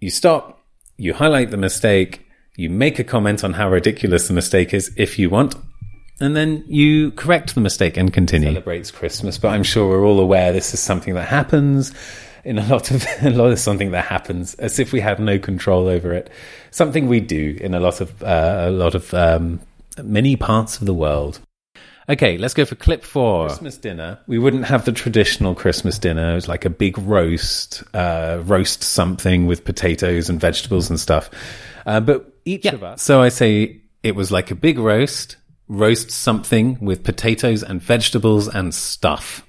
you 0.00 0.10
stop, 0.10 0.64
you 0.96 1.14
highlight 1.14 1.50
the 1.50 1.56
mistake, 1.56 2.26
you 2.56 2.70
make 2.70 2.98
a 2.98 3.04
comment 3.04 3.44
on 3.44 3.54
how 3.54 3.70
ridiculous 3.70 4.28
the 4.28 4.34
mistake 4.34 4.74
is 4.74 4.92
if 4.96 5.18
you 5.18 5.30
want, 5.30 5.54
and 6.20 6.36
then 6.36 6.64
you 6.66 7.12
correct 7.12 7.54
the 7.54 7.60
mistake 7.60 7.96
and 7.96 8.12
continue. 8.12 8.48
Celebrates 8.48 8.90
Christmas, 8.90 9.38
but 9.38 9.48
I'm 9.48 9.62
sure 9.62 9.88
we're 9.88 10.04
all 10.04 10.20
aware 10.20 10.52
this 10.52 10.74
is 10.74 10.80
something 10.80 11.14
that 11.14 11.28
happens 11.28 11.92
in 12.44 12.58
a 12.58 12.66
lot 12.66 12.90
of 12.90 13.06
a 13.22 13.30
lot 13.30 13.52
of 13.52 13.58
something 13.58 13.90
that 13.92 14.06
happens 14.06 14.54
as 14.54 14.78
if 14.78 14.92
we 14.92 15.00
have 15.00 15.20
no 15.20 15.38
control 15.38 15.88
over 15.88 16.12
it. 16.12 16.30
Something 16.70 17.08
we 17.08 17.20
do 17.20 17.56
in 17.60 17.74
a 17.74 17.80
lot 17.80 18.00
of 18.00 18.22
uh, 18.22 18.64
a 18.66 18.70
lot 18.70 18.94
of 18.94 19.12
um, 19.14 19.60
many 20.02 20.36
parts 20.36 20.78
of 20.78 20.86
the 20.86 20.94
world. 20.94 21.40
Okay, 22.10 22.38
let's 22.38 22.54
go 22.54 22.64
for 22.64 22.74
clip 22.74 23.04
four. 23.04 23.48
Christmas 23.48 23.76
dinner. 23.76 24.18
We 24.26 24.38
wouldn't 24.38 24.64
have 24.64 24.86
the 24.86 24.92
traditional 24.92 25.54
Christmas 25.54 25.98
dinner. 25.98 26.32
It 26.32 26.34
was 26.36 26.48
like 26.48 26.64
a 26.64 26.70
big 26.70 26.96
roast, 26.96 27.82
uh, 27.92 28.40
roast 28.44 28.82
something 28.82 29.46
with 29.46 29.64
potatoes 29.64 30.30
and 30.30 30.40
vegetables 30.40 30.88
and 30.88 30.98
stuff. 30.98 31.28
Uh, 31.84 32.00
but 32.00 32.32
each 32.46 32.64
yeah. 32.64 32.74
of 32.74 32.82
us. 32.82 33.02
So 33.02 33.20
I 33.20 33.28
say 33.28 33.82
it 34.02 34.14
was 34.14 34.32
like 34.32 34.50
a 34.50 34.54
big 34.54 34.78
roast, 34.78 35.36
roast 35.68 36.10
something 36.10 36.78
with 36.80 37.04
potatoes 37.04 37.62
and 37.62 37.82
vegetables 37.82 38.48
and 38.48 38.74
stuff. 38.74 39.46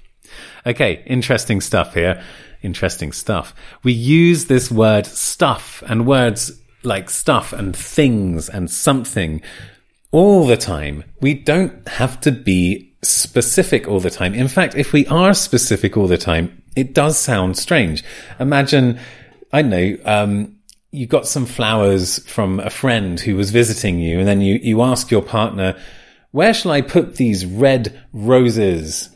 Okay, 0.66 1.02
interesting 1.06 1.62
stuff 1.62 1.94
here. 1.94 2.22
Interesting 2.62 3.12
stuff. 3.12 3.54
We 3.82 3.92
use 3.92 4.46
this 4.46 4.70
word 4.70 5.06
stuff 5.06 5.82
and 5.86 6.06
words 6.06 6.52
like 6.82 7.08
stuff 7.08 7.54
and 7.54 7.74
things 7.74 8.50
and 8.50 8.70
something 8.70 9.40
all 10.12 10.46
the 10.46 10.56
time. 10.56 11.04
We 11.20 11.34
don't 11.34 11.86
have 11.88 12.20
to 12.22 12.32
be 12.32 12.94
specific 13.02 13.88
all 13.88 14.00
the 14.00 14.10
time. 14.10 14.34
In 14.34 14.48
fact, 14.48 14.74
if 14.74 14.92
we 14.92 15.06
are 15.06 15.34
specific 15.34 15.96
all 15.96 16.06
the 16.06 16.18
time, 16.18 16.62
it 16.76 16.94
does 16.94 17.18
sound 17.18 17.56
strange. 17.56 18.04
Imagine, 18.38 18.98
I 19.52 19.62
know, 19.62 19.96
um, 20.04 20.56
you 20.92 21.06
got 21.06 21.26
some 21.26 21.46
flowers 21.46 22.18
from 22.26 22.60
a 22.60 22.70
friend 22.70 23.18
who 23.20 23.36
was 23.36 23.50
visiting 23.50 24.00
you, 24.00 24.18
and 24.18 24.26
then 24.26 24.40
you, 24.40 24.58
you 24.62 24.82
ask 24.82 25.10
your 25.10 25.22
partner, 25.22 25.76
where 26.32 26.52
shall 26.52 26.72
I 26.72 26.82
put 26.82 27.16
these 27.16 27.46
red 27.46 28.00
roses? 28.12 29.08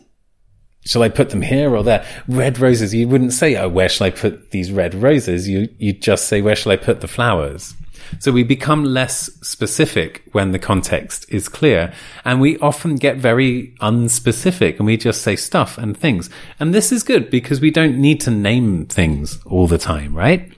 Shall 0.84 1.02
I 1.02 1.08
put 1.08 1.30
them 1.30 1.42
here 1.42 1.74
or 1.74 1.82
there? 1.82 2.06
Red 2.28 2.58
roses. 2.58 2.94
You 2.94 3.08
wouldn't 3.08 3.32
say, 3.32 3.56
oh, 3.56 3.68
where 3.68 3.88
shall 3.88 4.06
I 4.06 4.10
put 4.10 4.50
these 4.50 4.70
red 4.70 4.94
roses? 4.94 5.48
You, 5.48 5.68
you'd 5.78 6.02
just 6.02 6.28
say, 6.28 6.42
where 6.42 6.56
shall 6.56 6.72
I 6.72 6.76
put 6.76 7.00
the 7.00 7.08
flowers? 7.08 7.74
So 8.18 8.32
we 8.32 8.42
become 8.42 8.84
less 8.84 9.26
specific 9.42 10.22
when 10.32 10.52
the 10.52 10.58
context 10.58 11.26
is 11.28 11.48
clear. 11.48 11.92
And 12.24 12.40
we 12.40 12.58
often 12.58 12.96
get 12.96 13.16
very 13.16 13.74
unspecific 13.80 14.78
and 14.78 14.86
we 14.86 14.96
just 14.96 15.22
say 15.22 15.36
stuff 15.36 15.78
and 15.78 15.96
things. 15.96 16.30
And 16.58 16.74
this 16.74 16.92
is 16.92 17.02
good 17.02 17.30
because 17.30 17.60
we 17.60 17.70
don't 17.70 17.98
need 17.98 18.20
to 18.22 18.30
name 18.30 18.86
things 18.86 19.38
all 19.46 19.66
the 19.66 19.78
time, 19.78 20.16
right? 20.16 20.52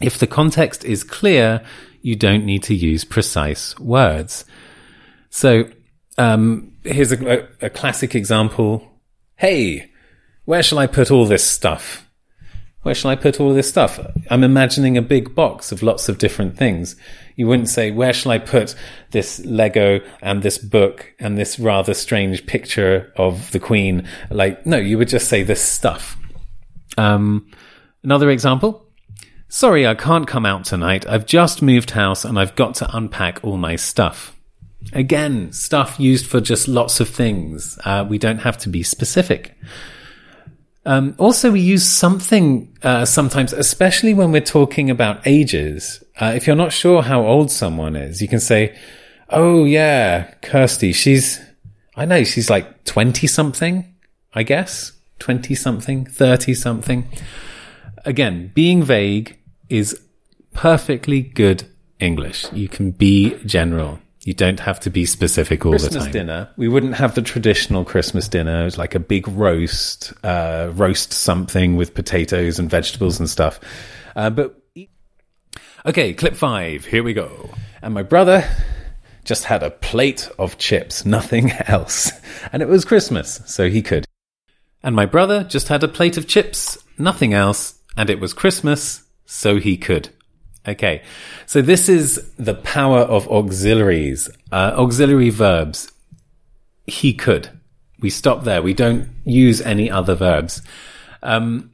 If 0.00 0.18
the 0.18 0.26
context 0.26 0.84
is 0.84 1.04
clear, 1.04 1.62
you 2.02 2.16
don't 2.16 2.44
need 2.44 2.62
to 2.64 2.74
use 2.74 3.04
precise 3.04 3.78
words. 3.78 4.44
So, 5.30 5.64
um, 6.18 6.76
here's 6.84 7.12
a, 7.12 7.48
a 7.60 7.70
classic 7.70 8.14
example. 8.14 8.86
Hey, 9.36 9.90
where 10.44 10.62
shall 10.62 10.78
I 10.78 10.86
put 10.86 11.10
all 11.10 11.24
this 11.24 11.44
stuff? 11.44 12.03
Where 12.84 12.94
shall 12.94 13.10
I 13.10 13.16
put 13.16 13.40
all 13.40 13.52
this 13.52 13.68
stuff? 13.68 13.98
I'm 14.30 14.44
imagining 14.44 14.96
a 14.96 15.02
big 15.02 15.34
box 15.34 15.72
of 15.72 15.82
lots 15.82 16.08
of 16.08 16.18
different 16.18 16.56
things. 16.56 16.96
You 17.34 17.48
wouldn't 17.48 17.70
say, 17.70 17.90
where 17.90 18.12
shall 18.12 18.32
I 18.32 18.38
put 18.38 18.74
this 19.10 19.44
Lego 19.44 20.00
and 20.22 20.42
this 20.42 20.58
book 20.58 21.12
and 21.18 21.36
this 21.36 21.58
rather 21.58 21.94
strange 21.94 22.46
picture 22.46 23.12
of 23.16 23.50
the 23.52 23.58
Queen? 23.58 24.06
Like, 24.30 24.64
no, 24.66 24.76
you 24.76 24.98
would 24.98 25.08
just 25.08 25.28
say 25.28 25.42
this 25.42 25.62
stuff. 25.62 26.16
Um, 26.98 27.50
another 28.02 28.30
example. 28.30 28.86
Sorry, 29.48 29.86
I 29.86 29.94
can't 29.94 30.28
come 30.28 30.44
out 30.44 30.64
tonight. 30.66 31.06
I've 31.08 31.26
just 31.26 31.62
moved 31.62 31.92
house 31.92 32.24
and 32.24 32.38
I've 32.38 32.54
got 32.54 32.74
to 32.76 32.96
unpack 32.96 33.42
all 33.42 33.56
my 33.56 33.76
stuff. 33.76 34.36
Again, 34.92 35.52
stuff 35.52 35.98
used 35.98 36.26
for 36.26 36.40
just 36.40 36.68
lots 36.68 37.00
of 37.00 37.08
things. 37.08 37.78
Uh, 37.84 38.04
we 38.06 38.18
don't 38.18 38.40
have 38.40 38.58
to 38.58 38.68
be 38.68 38.82
specific. 38.82 39.56
Um, 40.86 41.14
also, 41.18 41.50
we 41.50 41.60
use 41.60 41.84
something 41.84 42.76
uh, 42.82 43.04
sometimes, 43.04 43.52
especially 43.52 44.12
when 44.12 44.32
we're 44.32 44.42
talking 44.42 44.90
about 44.90 45.26
ages. 45.26 46.04
Uh, 46.20 46.32
if 46.36 46.46
you're 46.46 46.56
not 46.56 46.72
sure 46.72 47.02
how 47.02 47.24
old 47.24 47.50
someone 47.50 47.96
is, 47.96 48.20
you 48.20 48.28
can 48.28 48.40
say, 48.40 48.76
"Oh 49.30 49.64
yeah, 49.64 50.34
Kirsty, 50.42 50.92
she's 50.92 51.40
I 51.96 52.04
know 52.04 52.22
she's 52.24 52.50
like 52.50 52.84
twenty 52.84 53.26
something, 53.26 53.94
I 54.34 54.42
guess, 54.42 54.92
twenty 55.18 55.54
something, 55.54 56.04
thirty 56.04 56.54
something." 56.54 57.08
Again, 58.04 58.52
being 58.54 58.82
vague 58.82 59.38
is 59.70 59.98
perfectly 60.52 61.22
good 61.22 61.64
English. 61.98 62.52
You 62.52 62.68
can 62.68 62.90
be 62.90 63.36
general. 63.46 64.00
You 64.24 64.32
don't 64.32 64.60
have 64.60 64.80
to 64.80 64.90
be 64.90 65.04
specific 65.04 65.66
all 65.66 65.72
Christmas 65.72 65.92
the 65.92 65.98
time. 65.98 66.04
Christmas 66.06 66.20
dinner. 66.22 66.48
We 66.56 66.66
wouldn't 66.68 66.94
have 66.94 67.14
the 67.14 67.20
traditional 67.20 67.84
Christmas 67.84 68.26
dinner. 68.26 68.62
It 68.62 68.64
was 68.64 68.78
like 68.78 68.94
a 68.94 69.00
big 69.00 69.28
roast, 69.28 70.14
uh, 70.24 70.70
roast 70.72 71.12
something 71.12 71.76
with 71.76 71.94
potatoes 71.94 72.58
and 72.58 72.70
vegetables 72.70 73.20
and 73.20 73.28
stuff. 73.28 73.60
Uh, 74.16 74.30
but 74.30 74.58
okay, 75.84 76.14
clip 76.14 76.36
five. 76.36 76.86
Here 76.86 77.02
we 77.02 77.12
go. 77.12 77.50
And 77.82 77.92
my 77.92 78.02
brother 78.02 78.48
just 79.24 79.44
had 79.44 79.62
a 79.62 79.70
plate 79.70 80.30
of 80.38 80.56
chips, 80.56 81.04
nothing 81.04 81.50
else. 81.66 82.10
And 82.50 82.62
it 82.62 82.68
was 82.68 82.86
Christmas, 82.86 83.42
so 83.44 83.68
he 83.68 83.82
could. 83.82 84.06
And 84.82 84.96
my 84.96 85.06
brother 85.06 85.44
just 85.44 85.68
had 85.68 85.84
a 85.84 85.88
plate 85.88 86.16
of 86.16 86.26
chips, 86.26 86.78
nothing 86.98 87.34
else. 87.34 87.78
And 87.94 88.08
it 88.08 88.20
was 88.20 88.32
Christmas, 88.32 89.02
so 89.26 89.56
he 89.58 89.76
could. 89.76 90.08
Okay. 90.66 91.02
So 91.46 91.60
this 91.62 91.88
is 91.88 92.30
the 92.38 92.54
power 92.54 93.00
of 93.00 93.28
auxiliaries, 93.28 94.28
uh, 94.50 94.72
auxiliary 94.76 95.30
verbs. 95.30 95.90
He 96.86 97.12
could. 97.12 97.50
We 98.00 98.10
stop 98.10 98.44
there. 98.44 98.62
We 98.62 98.74
don't 98.74 99.08
use 99.24 99.60
any 99.60 99.90
other 99.90 100.14
verbs. 100.14 100.62
Um, 101.22 101.70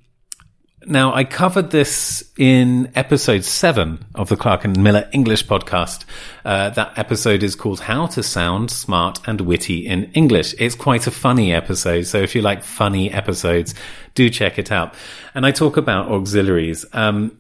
now, 0.87 1.13
I 1.13 1.25
covered 1.25 1.71
this 1.73 2.25
in 2.39 2.91
episode 2.95 3.45
seven 3.45 4.07
of 4.15 4.31
the 4.31 4.37
Clark 4.37 4.65
and 4.65 4.83
Miller 4.83 5.09
English 5.13 5.47
podcast. 5.47 6.05
Uh, 6.43 6.71
that 6.71 6.97
episode 6.97 7.43
is 7.43 7.55
called 7.55 7.81
How 7.81 8.07
to 8.07 8.23
Sound 8.23 8.71
Smart 8.71 9.19
and 9.27 9.43
Witty 9.43 9.87
in 9.87 10.05
English. 10.13 10.55
It's 10.59 10.75
quite 10.75 11.07
a 11.07 11.11
funny 11.11 11.53
episode. 11.53 12.07
So 12.07 12.19
if 12.19 12.35
you 12.35 12.41
like 12.41 12.65
funny 12.65 13.13
episodes, 13.13 13.75
do 14.15 14.31
check 14.31 14.59
it 14.59 14.73
out. 14.73 14.95
And 15.35 15.45
I 15.45 15.51
talk 15.51 15.77
about 15.77 16.11
auxiliaries. 16.11 16.87
Um, 16.95 17.39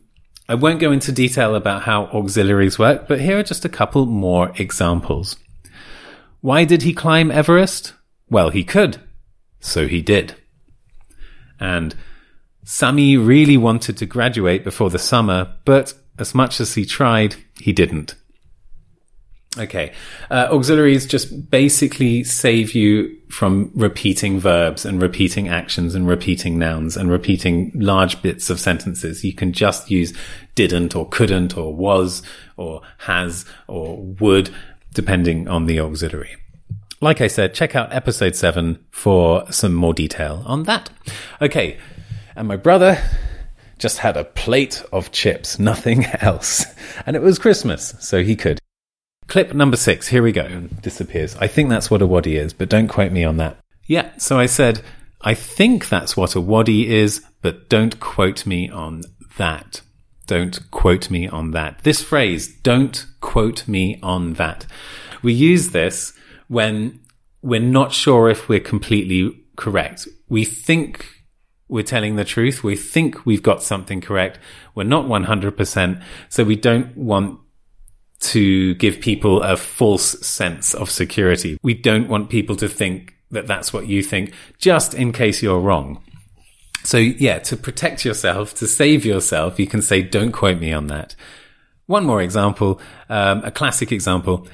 I 0.50 0.54
won't 0.54 0.80
go 0.80 0.90
into 0.90 1.12
detail 1.12 1.54
about 1.54 1.82
how 1.82 2.06
auxiliaries 2.06 2.76
work, 2.76 3.06
but 3.06 3.20
here 3.20 3.38
are 3.38 3.44
just 3.44 3.64
a 3.64 3.68
couple 3.68 4.04
more 4.04 4.50
examples. 4.56 5.36
Why 6.40 6.64
did 6.64 6.82
he 6.82 6.92
climb 6.92 7.30
Everest? 7.30 7.94
Well, 8.28 8.50
he 8.50 8.64
could. 8.64 9.00
So 9.60 9.86
he 9.86 10.02
did. 10.02 10.34
And 11.60 11.94
Sammy 12.64 13.16
really 13.16 13.56
wanted 13.56 13.96
to 13.98 14.06
graduate 14.06 14.64
before 14.64 14.90
the 14.90 14.98
summer, 14.98 15.54
but 15.64 15.94
as 16.18 16.34
much 16.34 16.60
as 16.60 16.74
he 16.74 16.84
tried, 16.84 17.36
he 17.60 17.72
didn't. 17.72 18.16
Okay. 19.58 19.92
Uh, 20.30 20.48
auxiliaries 20.52 21.06
just 21.06 21.50
basically 21.50 22.22
save 22.22 22.72
you 22.72 23.16
from 23.28 23.72
repeating 23.74 24.38
verbs 24.38 24.84
and 24.84 25.02
repeating 25.02 25.48
actions 25.48 25.96
and 25.96 26.06
repeating 26.06 26.56
nouns 26.56 26.96
and 26.96 27.10
repeating 27.10 27.72
large 27.74 28.22
bits 28.22 28.48
of 28.48 28.60
sentences. 28.60 29.24
You 29.24 29.32
can 29.32 29.52
just 29.52 29.90
use 29.90 30.12
didn't 30.54 30.94
or 30.94 31.08
couldn't 31.08 31.56
or 31.56 31.74
was 31.74 32.22
or 32.56 32.82
has 32.98 33.44
or 33.66 34.00
would, 34.20 34.50
depending 34.94 35.48
on 35.48 35.66
the 35.66 35.80
auxiliary. 35.80 36.36
Like 37.00 37.20
I 37.20 37.26
said, 37.26 37.52
check 37.52 37.74
out 37.74 37.92
episode 37.92 38.36
seven 38.36 38.78
for 38.90 39.50
some 39.50 39.74
more 39.74 39.94
detail 39.94 40.44
on 40.46 40.64
that. 40.64 40.90
Okay. 41.42 41.76
And 42.36 42.46
my 42.46 42.56
brother 42.56 43.02
just 43.78 43.98
had 43.98 44.16
a 44.16 44.24
plate 44.24 44.84
of 44.92 45.10
chips, 45.10 45.58
nothing 45.58 46.04
else. 46.20 46.66
And 47.04 47.16
it 47.16 47.22
was 47.22 47.40
Christmas, 47.40 47.96
so 47.98 48.22
he 48.22 48.36
could. 48.36 48.60
Clip 49.30 49.54
number 49.54 49.76
six. 49.76 50.08
Here 50.08 50.24
we 50.24 50.32
go. 50.32 50.62
Disappears. 50.82 51.36
I 51.36 51.46
think 51.46 51.68
that's 51.68 51.88
what 51.88 52.02
a 52.02 52.06
wadi 52.06 52.36
is, 52.36 52.52
but 52.52 52.68
don't 52.68 52.88
quote 52.88 53.12
me 53.12 53.22
on 53.22 53.36
that. 53.36 53.58
Yeah. 53.86 54.10
So 54.18 54.40
I 54.40 54.46
said, 54.46 54.82
I 55.20 55.34
think 55.34 55.88
that's 55.88 56.16
what 56.16 56.34
a 56.34 56.40
wadi 56.40 56.92
is, 56.92 57.24
but 57.40 57.68
don't 57.68 58.00
quote 58.00 58.44
me 58.44 58.68
on 58.68 59.02
that. 59.38 59.82
Don't 60.26 60.68
quote 60.72 61.12
me 61.12 61.28
on 61.28 61.52
that. 61.52 61.78
This 61.84 62.02
phrase, 62.02 62.56
don't 62.62 63.06
quote 63.20 63.68
me 63.68 64.00
on 64.02 64.32
that. 64.32 64.66
We 65.22 65.32
use 65.32 65.70
this 65.70 66.12
when 66.48 66.98
we're 67.40 67.60
not 67.60 67.92
sure 67.92 68.30
if 68.30 68.48
we're 68.48 68.58
completely 68.58 69.44
correct. 69.54 70.08
We 70.28 70.44
think 70.44 71.06
we're 71.68 71.84
telling 71.84 72.16
the 72.16 72.24
truth. 72.24 72.64
We 72.64 72.74
think 72.74 73.24
we've 73.24 73.44
got 73.44 73.62
something 73.62 74.00
correct. 74.00 74.40
We're 74.74 74.82
not 74.82 75.06
100%. 75.06 76.02
So 76.28 76.42
we 76.42 76.56
don't 76.56 76.96
want 76.96 77.38
to 78.20 78.74
give 78.74 79.00
people 79.00 79.42
a 79.42 79.56
false 79.56 80.26
sense 80.26 80.74
of 80.74 80.90
security. 80.90 81.58
We 81.62 81.74
don't 81.74 82.08
want 82.08 82.30
people 82.30 82.56
to 82.56 82.68
think 82.68 83.14
that 83.30 83.46
that's 83.46 83.72
what 83.72 83.86
you 83.86 84.02
think, 84.02 84.34
just 84.58 84.94
in 84.94 85.12
case 85.12 85.42
you're 85.42 85.60
wrong. 85.60 86.02
So 86.84 86.98
yeah, 86.98 87.38
to 87.40 87.56
protect 87.56 88.04
yourself, 88.04 88.54
to 88.54 88.66
save 88.66 89.04
yourself, 89.04 89.58
you 89.58 89.66
can 89.66 89.82
say, 89.82 90.02
don't 90.02 90.32
quote 90.32 90.58
me 90.58 90.72
on 90.72 90.88
that. 90.88 91.14
One 91.86 92.04
more 92.04 92.22
example, 92.22 92.80
um, 93.08 93.42
a 93.44 93.50
classic 93.50 93.92
example. 93.92 94.46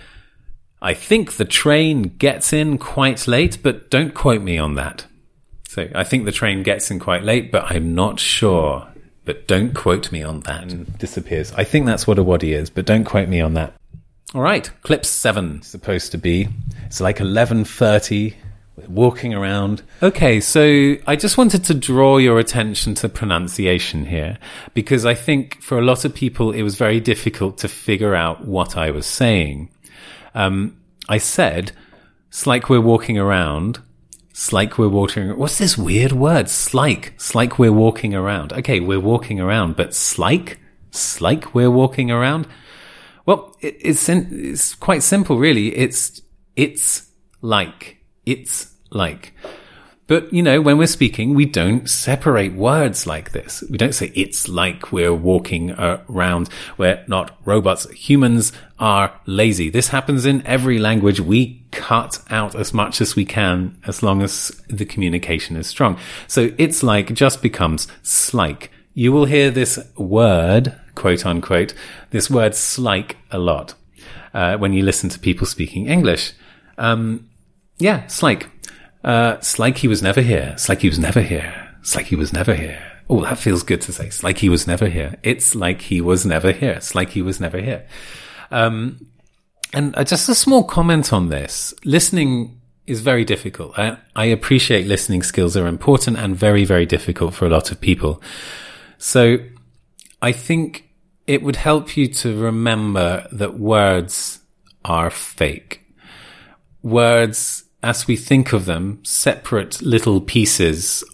I 0.80 0.94
think 0.94 1.34
the 1.34 1.44
train 1.44 2.02
gets 2.02 2.52
in 2.52 2.78
quite 2.78 3.26
late, 3.26 3.58
but 3.62 3.90
don't 3.90 4.14
quote 4.14 4.42
me 4.42 4.58
on 4.58 4.74
that. 4.74 5.06
So 5.68 5.88
I 5.94 6.04
think 6.04 6.24
the 6.24 6.32
train 6.32 6.62
gets 6.62 6.90
in 6.90 6.98
quite 6.98 7.22
late, 7.22 7.50
but 7.50 7.70
I'm 7.70 7.94
not 7.94 8.20
sure 8.20 8.86
but 9.26 9.46
don't 9.46 9.74
quote 9.74 10.10
me 10.10 10.22
on 10.22 10.40
that. 10.40 10.72
And 10.72 10.98
disappears. 10.98 11.52
I 11.52 11.64
think 11.64 11.84
that's 11.84 12.06
what 12.06 12.18
a 12.18 12.22
wadi 12.22 12.54
is, 12.54 12.70
but 12.70 12.86
don't 12.86 13.04
quote 13.04 13.28
me 13.28 13.42
on 13.42 13.52
that. 13.54 13.74
All 14.34 14.40
right, 14.40 14.70
clip 14.82 15.04
seven. 15.04 15.60
Supposed 15.62 16.12
to 16.12 16.18
be. 16.18 16.48
It's 16.86 17.00
like 17.00 17.20
eleven 17.20 17.64
thirty 17.64 18.36
We're 18.76 18.88
walking 18.88 19.32
around. 19.32 19.82
Okay, 20.02 20.40
so 20.40 20.96
I 21.06 21.16
just 21.16 21.38
wanted 21.38 21.64
to 21.64 21.74
draw 21.74 22.18
your 22.18 22.38
attention 22.38 22.94
to 22.96 23.08
pronunciation 23.08 24.06
here 24.06 24.38
because 24.74 25.06
I 25.06 25.14
think 25.14 25.62
for 25.62 25.78
a 25.78 25.82
lot 25.82 26.04
of 26.04 26.14
people 26.14 26.52
it 26.52 26.62
was 26.62 26.76
very 26.76 27.00
difficult 27.00 27.58
to 27.58 27.68
figure 27.68 28.14
out 28.14 28.46
what 28.46 28.76
I 28.76 28.90
was 28.90 29.06
saying. 29.06 29.70
Um, 30.34 30.76
I 31.08 31.18
said, 31.18 31.72
it's 32.28 32.46
like 32.46 32.68
we're 32.68 32.80
walking 32.80 33.18
around. 33.18 33.80
It's 34.36 34.52
like 34.52 34.76
we're 34.76 34.90
walking. 34.90 35.34
What's 35.38 35.56
this 35.56 35.78
weird 35.78 36.12
word? 36.12 36.50
Slike. 36.50 37.12
It's 37.14 37.34
like 37.34 37.58
we're 37.58 37.72
walking 37.72 38.14
around. 38.14 38.52
Okay, 38.52 38.80
we're 38.80 39.00
walking 39.00 39.40
around, 39.40 39.76
but 39.76 39.94
slike? 39.94 40.60
Slike 40.90 41.54
we're 41.54 41.70
walking 41.70 42.10
around? 42.10 42.46
Well, 43.24 43.56
it, 43.62 43.78
it's, 43.80 44.10
it's 44.10 44.74
quite 44.74 45.02
simple, 45.02 45.38
really. 45.38 45.74
It's, 45.74 46.20
it's 46.54 47.10
like. 47.40 47.96
It's 48.26 48.74
like. 48.90 49.32
But, 50.08 50.32
you 50.32 50.42
know, 50.42 50.60
when 50.60 50.78
we're 50.78 50.86
speaking, 50.86 51.34
we 51.34 51.46
don't 51.46 51.90
separate 51.90 52.54
words 52.54 53.06
like 53.06 53.32
this. 53.32 53.64
We 53.68 53.76
don't 53.76 53.94
say 53.94 54.12
it's 54.14 54.48
like 54.48 54.92
we're 54.92 55.12
walking 55.12 55.72
around. 55.72 56.48
We're 56.78 57.02
not 57.08 57.36
robots. 57.44 57.90
Humans 57.90 58.52
are 58.78 59.18
lazy. 59.26 59.68
This 59.68 59.88
happens 59.88 60.24
in 60.24 60.46
every 60.46 60.78
language. 60.78 61.18
We 61.18 61.64
cut 61.72 62.22
out 62.30 62.54
as 62.54 62.72
much 62.72 63.00
as 63.00 63.16
we 63.16 63.24
can 63.24 63.76
as 63.86 64.02
long 64.02 64.22
as 64.22 64.50
the 64.68 64.84
communication 64.84 65.56
is 65.56 65.66
strong. 65.66 65.98
So 66.28 66.52
it's 66.56 66.84
like 66.84 67.12
just 67.12 67.42
becomes 67.42 67.88
slike. 68.02 68.70
You 68.94 69.12
will 69.12 69.24
hear 69.24 69.50
this 69.50 69.78
word, 69.96 70.72
quote 70.94 71.26
unquote, 71.26 71.74
this 72.10 72.30
word 72.30 72.54
slike 72.54 73.16
a 73.32 73.38
lot 73.38 73.74
uh, 74.32 74.56
when 74.56 74.72
you 74.72 74.84
listen 74.84 75.10
to 75.10 75.18
people 75.18 75.46
speaking 75.46 75.88
English. 75.88 76.32
Um, 76.78 77.28
yeah, 77.78 78.06
slike. 78.06 78.48
Uh, 79.06 79.36
it's 79.38 79.58
like 79.60 79.78
he 79.78 79.88
was 79.88 80.02
never 80.02 80.20
here. 80.20 80.50
It's 80.54 80.68
like 80.68 80.80
he 80.80 80.88
was 80.88 80.98
never 80.98 81.22
here. 81.22 81.68
It's 81.80 81.94
like 81.94 82.06
he 82.06 82.16
was 82.16 82.32
never 82.32 82.54
here. 82.54 82.82
Oh, 83.08 83.22
that 83.22 83.38
feels 83.38 83.62
good 83.62 83.80
to 83.82 83.92
say. 83.92 84.08
It's 84.08 84.24
like 84.24 84.38
he 84.38 84.48
was 84.48 84.66
never 84.66 84.88
here. 84.88 85.14
It's 85.22 85.54
like 85.54 85.80
he 85.80 86.00
was 86.00 86.26
never 86.26 86.50
here. 86.50 86.72
It's 86.72 86.96
like 86.96 87.10
he 87.10 87.22
was 87.22 87.40
never 87.40 87.60
here. 87.60 87.86
Um, 88.50 89.06
and 89.72 89.96
uh, 89.96 90.02
just 90.02 90.28
a 90.28 90.34
small 90.34 90.64
comment 90.64 91.12
on 91.12 91.28
this. 91.28 91.72
Listening 91.84 92.60
is 92.88 93.00
very 93.00 93.24
difficult. 93.24 93.78
I, 93.78 93.98
I 94.16 94.24
appreciate 94.24 94.88
listening 94.88 95.22
skills 95.22 95.56
are 95.56 95.68
important 95.68 96.16
and 96.18 96.34
very, 96.34 96.64
very 96.64 96.86
difficult 96.86 97.32
for 97.32 97.46
a 97.46 97.48
lot 97.48 97.70
of 97.70 97.80
people. 97.80 98.20
So 98.98 99.38
I 100.20 100.32
think 100.32 100.90
it 101.28 101.44
would 101.44 101.56
help 101.56 101.96
you 101.96 102.08
to 102.08 102.36
remember 102.36 103.28
that 103.30 103.56
words 103.56 104.40
are 104.84 105.10
fake. 105.10 105.84
Words 106.82 107.65
as 107.86 108.08
we 108.08 108.16
think 108.16 108.52
of 108.52 108.64
them, 108.64 108.98
separate 109.04 109.80
little 109.80 110.20
pieces 110.20 111.04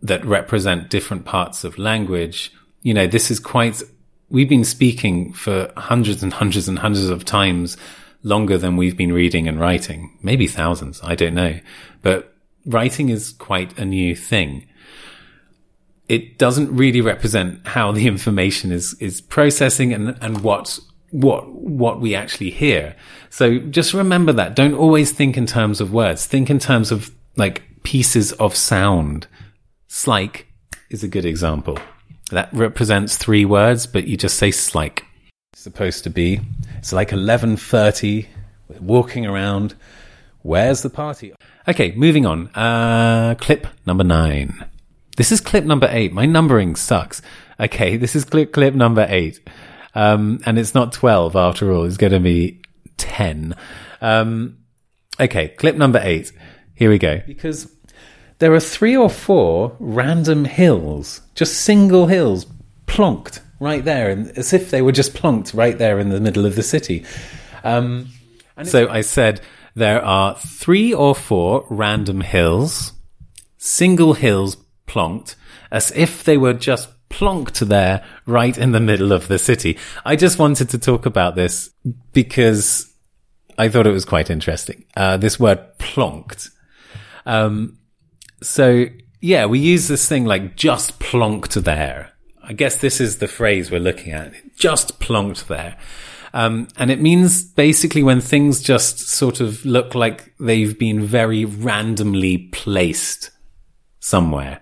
that 0.00 0.24
represent 0.24 0.88
different 0.88 1.24
parts 1.24 1.64
of 1.64 1.76
language, 1.76 2.52
you 2.82 2.94
know, 2.94 3.08
this 3.08 3.32
is 3.32 3.40
quite, 3.40 3.82
we've 4.28 4.48
been 4.48 4.64
speaking 4.64 5.32
for 5.32 5.72
hundreds 5.76 6.22
and 6.22 6.32
hundreds 6.32 6.68
and 6.68 6.78
hundreds 6.78 7.08
of 7.08 7.24
times 7.24 7.76
longer 8.22 8.56
than 8.56 8.76
we've 8.76 8.96
been 8.96 9.12
reading 9.12 9.48
and 9.48 9.58
writing. 9.58 10.16
Maybe 10.22 10.46
thousands. 10.46 11.00
I 11.02 11.16
don't 11.16 11.34
know. 11.34 11.58
But 12.00 12.32
writing 12.64 13.08
is 13.08 13.32
quite 13.32 13.76
a 13.76 13.84
new 13.84 14.14
thing. 14.14 14.68
It 16.08 16.38
doesn't 16.38 16.74
really 16.74 17.00
represent 17.00 17.66
how 17.66 17.90
the 17.90 18.06
information 18.14 18.70
is, 18.70 18.94
is 19.00 19.20
processing 19.20 19.92
and, 19.92 20.16
and 20.20 20.42
what 20.42 20.78
what 21.10 21.48
what 21.48 22.00
we 22.00 22.14
actually 22.14 22.50
hear. 22.50 22.94
So 23.30 23.58
just 23.58 23.94
remember 23.94 24.32
that. 24.32 24.54
Don't 24.54 24.74
always 24.74 25.12
think 25.12 25.36
in 25.36 25.46
terms 25.46 25.80
of 25.80 25.92
words. 25.92 26.26
Think 26.26 26.50
in 26.50 26.58
terms 26.58 26.90
of 26.90 27.10
like 27.36 27.62
pieces 27.82 28.32
of 28.32 28.56
sound. 28.56 29.26
Slike 29.88 30.46
is 30.90 31.02
a 31.02 31.08
good 31.08 31.24
example. 31.24 31.78
That 32.30 32.52
represents 32.52 33.16
three 33.16 33.44
words, 33.44 33.86
but 33.86 34.06
you 34.06 34.16
just 34.16 34.36
say 34.36 34.50
slike. 34.50 35.04
It's 35.52 35.62
supposed 35.62 36.04
to 36.04 36.10
be. 36.10 36.40
It's 36.78 36.92
like 36.92 37.12
eleven 37.12 37.56
thirty. 37.56 38.28
We're 38.68 38.80
walking 38.80 39.26
around. 39.26 39.74
Where's 40.42 40.82
the 40.82 40.90
party? 40.90 41.34
Okay, 41.68 41.92
moving 41.92 42.24
on. 42.24 42.48
Uh, 42.48 43.34
clip 43.38 43.66
number 43.84 44.04
nine. 44.04 44.64
This 45.16 45.32
is 45.32 45.40
clip 45.40 45.64
number 45.64 45.88
eight. 45.90 46.12
My 46.12 46.24
numbering 46.24 46.76
sucks. 46.76 47.20
Okay, 47.58 47.96
this 47.96 48.16
is 48.16 48.24
clip 48.24 48.52
clip 48.52 48.74
number 48.74 49.06
eight. 49.08 49.40
Um, 49.94 50.40
and 50.46 50.58
it's 50.58 50.74
not 50.74 50.92
12 50.92 51.36
after 51.36 51.72
all. 51.72 51.84
It's 51.84 51.96
going 51.96 52.12
to 52.12 52.20
be 52.20 52.62
10. 52.96 53.54
Um, 54.00 54.58
okay, 55.18 55.48
clip 55.48 55.76
number 55.76 56.00
eight. 56.02 56.32
Here 56.74 56.90
we 56.90 56.98
go. 56.98 57.20
Because 57.26 57.72
there 58.38 58.54
are 58.54 58.60
three 58.60 58.96
or 58.96 59.10
four 59.10 59.76
random 59.78 60.44
hills, 60.44 61.20
just 61.34 61.60
single 61.60 62.06
hills, 62.06 62.46
plonked 62.86 63.40
right 63.60 63.84
there, 63.84 64.10
and 64.10 64.28
as 64.38 64.52
if 64.52 64.70
they 64.70 64.82
were 64.82 64.92
just 64.92 65.14
plonked 65.14 65.54
right 65.54 65.76
there 65.76 65.98
in 65.98 66.08
the 66.08 66.20
middle 66.20 66.46
of 66.46 66.56
the 66.56 66.62
city. 66.62 67.04
Um, 67.62 68.08
so 68.64 68.88
I 68.88 69.02
said 69.02 69.40
there 69.74 70.02
are 70.02 70.36
three 70.36 70.92
or 70.92 71.14
four 71.14 71.66
random 71.68 72.22
hills, 72.22 72.92
single 73.58 74.14
hills 74.14 74.56
plonked, 74.86 75.34
as 75.70 75.92
if 75.94 76.24
they 76.24 76.36
were 76.36 76.54
just 76.54 76.88
plonked 77.10 77.58
there 77.58 78.04
right 78.24 78.56
in 78.56 78.72
the 78.72 78.80
middle 78.80 79.12
of 79.12 79.28
the 79.28 79.38
city. 79.38 79.76
I 80.04 80.16
just 80.16 80.38
wanted 80.38 80.70
to 80.70 80.78
talk 80.78 81.06
about 81.06 81.34
this 81.34 81.70
because 82.12 82.90
I 83.58 83.68
thought 83.68 83.86
it 83.86 83.92
was 83.92 84.04
quite 84.04 84.30
interesting. 84.30 84.84
Uh, 84.96 85.16
this 85.16 85.38
word 85.38 85.60
plonked. 85.78 86.50
Um, 87.26 87.78
so 88.42 88.86
yeah, 89.20 89.46
we 89.46 89.58
use 89.58 89.88
this 89.88 90.08
thing 90.08 90.24
like 90.24 90.56
just 90.56 90.98
plonked 90.98 91.62
there. 91.64 92.12
I 92.42 92.52
guess 92.52 92.76
this 92.76 93.00
is 93.00 93.18
the 93.18 93.28
phrase 93.28 93.70
we're 93.70 93.80
looking 93.80 94.12
at. 94.12 94.32
Just 94.56 94.98
plonked 94.98 95.46
there. 95.46 95.76
Um, 96.32 96.68
and 96.76 96.90
it 96.90 97.00
means 97.00 97.44
basically 97.44 98.02
when 98.02 98.20
things 98.20 98.62
just 98.62 99.00
sort 99.00 99.40
of 99.40 99.64
look 99.64 99.94
like 99.94 100.32
they've 100.38 100.78
been 100.78 101.02
very 101.02 101.44
randomly 101.44 102.38
placed 102.52 103.30
somewhere. 103.98 104.60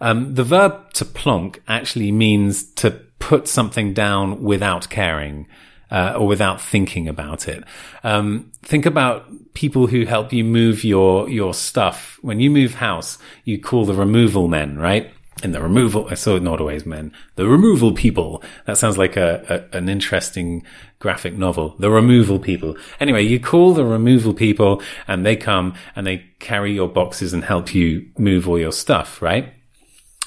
Um, 0.00 0.34
the 0.34 0.44
verb 0.44 0.92
to 0.94 1.04
plonk 1.04 1.62
actually 1.68 2.12
means 2.12 2.64
to 2.74 2.90
put 3.18 3.48
something 3.48 3.94
down 3.94 4.42
without 4.42 4.88
caring. 4.88 5.46
Uh, 5.90 6.16
or 6.18 6.26
without 6.26 6.60
thinking 6.60 7.06
about 7.06 7.46
it. 7.46 7.62
Um, 8.02 8.50
think 8.62 8.84
about 8.84 9.30
people 9.52 9.86
who 9.86 10.06
help 10.06 10.32
you 10.32 10.42
move 10.42 10.82
your 10.82 11.28
your 11.28 11.54
stuff. 11.54 12.18
When 12.20 12.40
you 12.40 12.50
move 12.50 12.74
house, 12.76 13.18
you 13.44 13.60
call 13.60 13.84
the 13.84 13.94
removal 13.94 14.48
men, 14.48 14.76
right? 14.76 15.12
And 15.42 15.54
the 15.54 15.60
removal, 15.60 16.08
I 16.08 16.14
saw 16.14 16.36
it 16.36 16.42
not 16.42 16.60
always 16.60 16.86
men, 16.86 17.12
the 17.34 17.46
removal 17.46 17.92
people. 17.92 18.42
That 18.66 18.78
sounds 18.78 18.96
like 18.96 19.16
a, 19.16 19.66
a, 19.72 19.76
an 19.76 19.88
interesting 19.88 20.64
graphic 21.00 21.34
novel. 21.34 21.74
The 21.78 21.90
removal 21.90 22.38
people. 22.38 22.76
Anyway, 23.00 23.22
you 23.22 23.40
call 23.40 23.74
the 23.74 23.84
removal 23.84 24.32
people 24.32 24.80
and 25.06 25.26
they 25.26 25.36
come 25.36 25.74
and 25.94 26.06
they 26.06 26.24
carry 26.38 26.72
your 26.72 26.88
boxes 26.88 27.32
and 27.32 27.44
help 27.44 27.74
you 27.74 28.08
move 28.16 28.48
all 28.48 28.58
your 28.58 28.72
stuff, 28.72 29.20
right? 29.20 29.52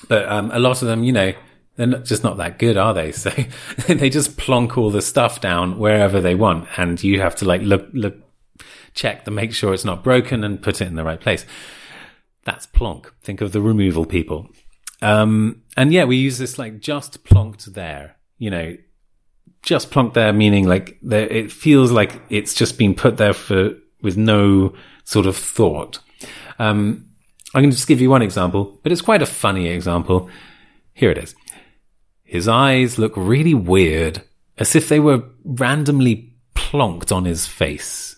But 0.08 0.28
um, 0.30 0.52
a 0.52 0.60
lot 0.60 0.82
of 0.82 0.88
them, 0.88 1.04
you 1.04 1.12
know, 1.12 1.34
they're 1.76 1.88
not, 1.88 2.06
just 2.06 2.24
not 2.24 2.38
that 2.38 2.60
good, 2.60 2.78
are 2.78 2.94
they? 2.94 3.12
So 3.18 3.30
they 3.88 4.10
just 4.10 4.38
plonk 4.38 4.78
all 4.78 4.90
the 4.90 5.02
stuff 5.02 5.42
down 5.42 5.78
wherever 5.78 6.20
they 6.20 6.36
want, 6.36 6.68
and 6.78 7.02
you 7.04 7.22
have 7.22 7.36
to 7.38 7.46
like 7.46 7.62
look, 7.62 7.88
look, 7.94 8.16
check 8.94 9.26
to 9.26 9.32
make 9.32 9.54
sure 9.54 9.74
it's 9.74 9.86
not 9.86 10.04
broken 10.04 10.44
and 10.44 10.62
put 10.62 10.82
it 10.82 10.88
in 10.88 10.96
the 10.96 11.04
right 11.04 11.22
place. 11.22 11.46
That's 12.44 12.66
plonk. 12.66 13.14
Think 13.22 13.42
of 13.42 13.52
the 13.52 13.62
removal 13.62 14.06
people. 14.06 14.50
Um, 15.02 15.64
and 15.76 15.94
yeah, 15.94 16.06
we 16.06 16.18
use 16.18 16.38
this 16.38 16.58
like 16.58 16.80
just 16.80 17.24
plonked 17.24 17.66
there, 17.66 18.18
you 18.38 18.50
know, 18.50 18.76
just 19.62 19.92
plonked 19.92 20.14
there, 20.14 20.34
meaning 20.34 20.68
like 20.68 20.98
there, 21.02 21.28
it 21.28 21.52
feels 21.52 21.92
like 21.92 22.22
it's 22.30 22.54
just 22.54 22.78
been 22.78 22.96
put 22.96 23.18
there 23.18 23.34
for, 23.34 23.72
with 24.02 24.18
no 24.18 24.74
sort 25.04 25.26
of 25.26 25.38
thought. 25.38 26.00
Um, 26.58 27.10
I 27.54 27.62
can 27.62 27.72
just 27.72 27.88
give 27.88 28.02
you 28.02 28.10
one 28.10 28.22
example, 28.22 28.80
but 28.84 28.92
it's 28.92 29.02
quite 29.02 29.22
a 29.22 29.28
funny 29.28 29.68
example. 29.68 30.30
Here 30.94 31.12
it 31.12 31.18
is. 31.18 31.36
His 32.24 32.48
eyes 32.48 32.98
look 32.98 33.14
really 33.16 33.54
weird, 33.54 34.24
as 34.58 34.76
if 34.76 34.90
they 34.90 35.00
were 35.00 35.24
randomly 35.46 36.36
plonked 36.56 37.16
on 37.16 37.26
his 37.26 37.48
face. 37.48 38.16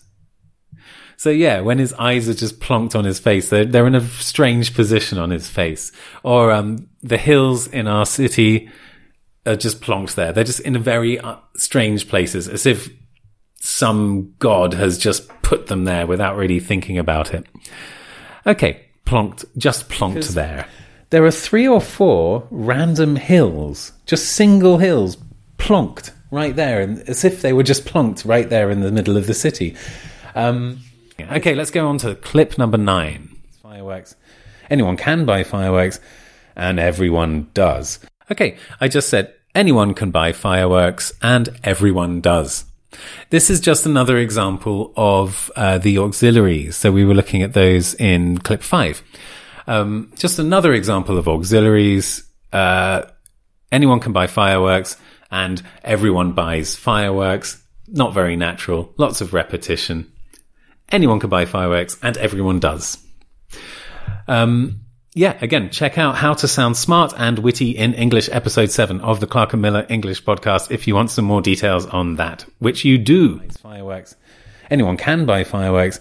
So 1.16 1.30
yeah, 1.30 1.60
when 1.60 1.78
his 1.78 1.92
eyes 1.94 2.28
are 2.28 2.34
just 2.34 2.60
plonked 2.60 2.96
on 2.96 3.04
his 3.04 3.20
face, 3.20 3.50
they're, 3.50 3.66
they're 3.66 3.86
in 3.86 3.94
a 3.94 4.00
strange 4.00 4.74
position 4.74 5.18
on 5.18 5.30
his 5.30 5.48
face. 5.48 5.92
Or, 6.22 6.50
um, 6.50 6.88
the 7.02 7.18
hills 7.18 7.68
in 7.68 7.86
our 7.86 8.06
city 8.06 8.70
are 9.46 9.56
just 9.56 9.80
plonked 9.80 10.14
there. 10.14 10.32
They're 10.32 10.44
just 10.44 10.60
in 10.60 10.76
very 10.82 11.20
uh, 11.20 11.36
strange 11.56 12.08
places, 12.08 12.48
as 12.48 12.66
if 12.66 12.88
some 13.60 14.34
god 14.38 14.74
has 14.74 14.98
just 14.98 15.28
put 15.42 15.66
them 15.66 15.84
there 15.84 16.06
without 16.06 16.36
really 16.36 16.58
thinking 16.58 16.98
about 16.98 17.32
it. 17.32 17.46
Okay 18.46 18.89
plonked, 19.06 19.44
just 19.56 19.88
plonked 19.88 20.28
there. 20.34 20.66
There 21.10 21.24
are 21.24 21.30
three 21.30 21.66
or 21.66 21.80
four 21.80 22.46
random 22.50 23.16
hills, 23.16 23.92
just 24.06 24.32
single 24.32 24.78
hills, 24.78 25.16
plonked 25.58 26.12
right 26.30 26.54
there, 26.54 26.80
and 26.80 27.00
as 27.08 27.24
if 27.24 27.42
they 27.42 27.52
were 27.52 27.64
just 27.64 27.84
plonked 27.84 28.24
right 28.24 28.48
there 28.48 28.70
in 28.70 28.80
the 28.80 28.92
middle 28.92 29.16
of 29.16 29.26
the 29.26 29.34
city. 29.34 29.76
Um, 30.34 30.80
okay, 31.20 31.54
let's 31.54 31.72
go 31.72 31.88
on 31.88 31.98
to 31.98 32.14
clip 32.14 32.58
number 32.58 32.78
nine. 32.78 33.36
fireworks. 33.62 34.14
Anyone 34.70 34.96
can 34.96 35.24
buy 35.24 35.42
fireworks, 35.42 35.98
and 36.54 36.78
everyone 36.78 37.48
does. 37.54 37.98
Okay, 38.30 38.56
I 38.80 38.86
just 38.86 39.08
said 39.08 39.34
anyone 39.54 39.94
can 39.94 40.12
buy 40.12 40.32
fireworks, 40.32 41.12
and 41.20 41.48
everyone 41.64 42.20
does. 42.20 42.64
This 43.30 43.50
is 43.50 43.60
just 43.60 43.86
another 43.86 44.18
example 44.18 44.92
of 44.96 45.50
uh, 45.56 45.78
the 45.78 45.98
auxiliaries. 45.98 46.76
So 46.76 46.90
we 46.90 47.04
were 47.04 47.14
looking 47.14 47.42
at 47.42 47.52
those 47.52 47.94
in 47.94 48.38
clip 48.38 48.62
five. 48.62 49.02
Um, 49.66 50.12
just 50.16 50.38
another 50.38 50.72
example 50.72 51.16
of 51.18 51.28
auxiliaries. 51.28 52.24
Uh, 52.52 53.02
anyone 53.70 54.00
can 54.00 54.12
buy 54.12 54.26
fireworks 54.26 54.96
and 55.30 55.62
everyone 55.84 56.32
buys 56.32 56.74
fireworks. 56.74 57.62
Not 57.86 58.14
very 58.14 58.36
natural. 58.36 58.92
Lots 58.96 59.20
of 59.20 59.32
repetition. 59.32 60.12
Anyone 60.90 61.20
can 61.20 61.30
buy 61.30 61.44
fireworks 61.44 61.96
and 62.02 62.16
everyone 62.16 62.58
does. 62.58 62.98
Um, 64.26 64.80
yeah, 65.14 65.36
again, 65.40 65.70
check 65.70 65.98
out 65.98 66.14
How 66.14 66.34
to 66.34 66.46
Sound 66.46 66.76
Smart 66.76 67.12
and 67.16 67.40
Witty 67.40 67.70
in 67.72 67.94
English, 67.94 68.28
episode 68.30 68.70
seven 68.70 69.00
of 69.00 69.18
the 69.18 69.26
Clark 69.26 69.52
and 69.52 69.60
Miller 69.60 69.84
English 69.88 70.22
podcast 70.22 70.70
if 70.70 70.86
you 70.86 70.94
want 70.94 71.10
some 71.10 71.24
more 71.24 71.42
details 71.42 71.84
on 71.86 72.14
that, 72.16 72.44
which 72.60 72.84
you 72.84 72.96
do. 72.96 73.40
Fireworks. 73.60 74.14
Anyone 74.70 74.96
can 74.96 75.26
buy 75.26 75.42
fireworks 75.42 75.98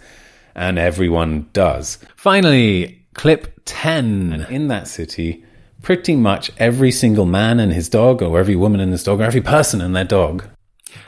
and 0.54 0.78
everyone 0.78 1.50
does. 1.54 1.98
Finally, 2.18 3.04
clip 3.16 3.60
10. 3.66 4.32
And 4.32 4.48
in 4.50 4.68
that 4.68 4.88
city, 4.88 5.44
pretty 5.82 6.16
much 6.16 6.52
every 6.60 6.92
single 6.92 7.26
man 7.26 7.60
and 7.60 7.74
his 7.74 7.90
dog, 7.90 8.22
or 8.22 8.38
every 8.38 8.56
woman 8.56 8.80
and 8.80 8.92
his 8.92 9.04
dog, 9.04 9.22
or 9.22 9.24
every 9.24 9.42
person 9.42 9.82
and 9.82 9.96
their 9.96 10.04
dog. 10.04 10.48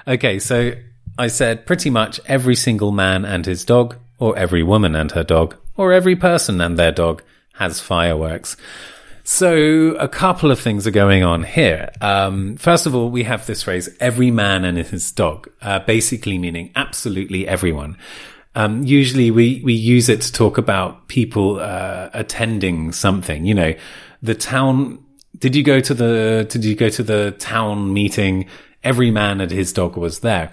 Okay, 0.07 0.39
so 0.39 0.71
I 1.19 1.27
said 1.27 1.67
pretty 1.67 1.91
much 1.91 2.19
every 2.25 2.55
single 2.55 2.91
man 2.91 3.25
and 3.25 3.45
his 3.45 3.63
dog, 3.63 3.97
or 4.17 4.35
every 4.39 4.63
woman 4.63 4.95
and 4.95 5.11
her 5.11 5.23
dog, 5.23 5.55
or 5.75 5.93
every 5.93 6.15
person 6.15 6.59
and 6.61 6.79
their 6.79 6.91
dog 6.91 7.21
has 7.61 7.79
fireworks. 7.79 8.57
So 9.23 9.95
a 9.99 10.07
couple 10.07 10.49
of 10.49 10.59
things 10.59 10.87
are 10.87 10.91
going 10.91 11.23
on 11.23 11.43
here. 11.43 11.91
Um, 12.01 12.57
first 12.57 12.87
of 12.87 12.95
all, 12.95 13.11
we 13.11 13.23
have 13.23 13.45
this 13.45 13.61
phrase, 13.61 13.87
every 13.99 14.31
man 14.31 14.65
and 14.65 14.79
his 14.79 15.11
dog, 15.11 15.47
uh, 15.61 15.77
basically 15.79 16.39
meaning 16.39 16.71
absolutely 16.75 17.47
everyone. 17.47 17.97
Um, 18.55 18.83
usually 18.83 19.29
we, 19.29 19.61
we 19.63 19.73
use 19.73 20.09
it 20.09 20.21
to 20.21 20.31
talk 20.31 20.57
about 20.57 21.07
people, 21.07 21.59
uh, 21.59 22.09
attending 22.13 22.91
something, 22.91 23.45
you 23.45 23.53
know, 23.53 23.75
the 24.23 24.33
town. 24.33 24.97
Did 25.37 25.55
you 25.55 25.63
go 25.63 25.79
to 25.79 25.93
the, 25.93 26.47
did 26.49 26.65
you 26.65 26.75
go 26.75 26.89
to 26.89 27.03
the 27.03 27.31
town 27.37 27.93
meeting? 27.93 28.47
Every 28.83 29.11
man 29.11 29.39
and 29.39 29.51
his 29.51 29.71
dog 29.71 29.97
was 29.97 30.21
there. 30.21 30.51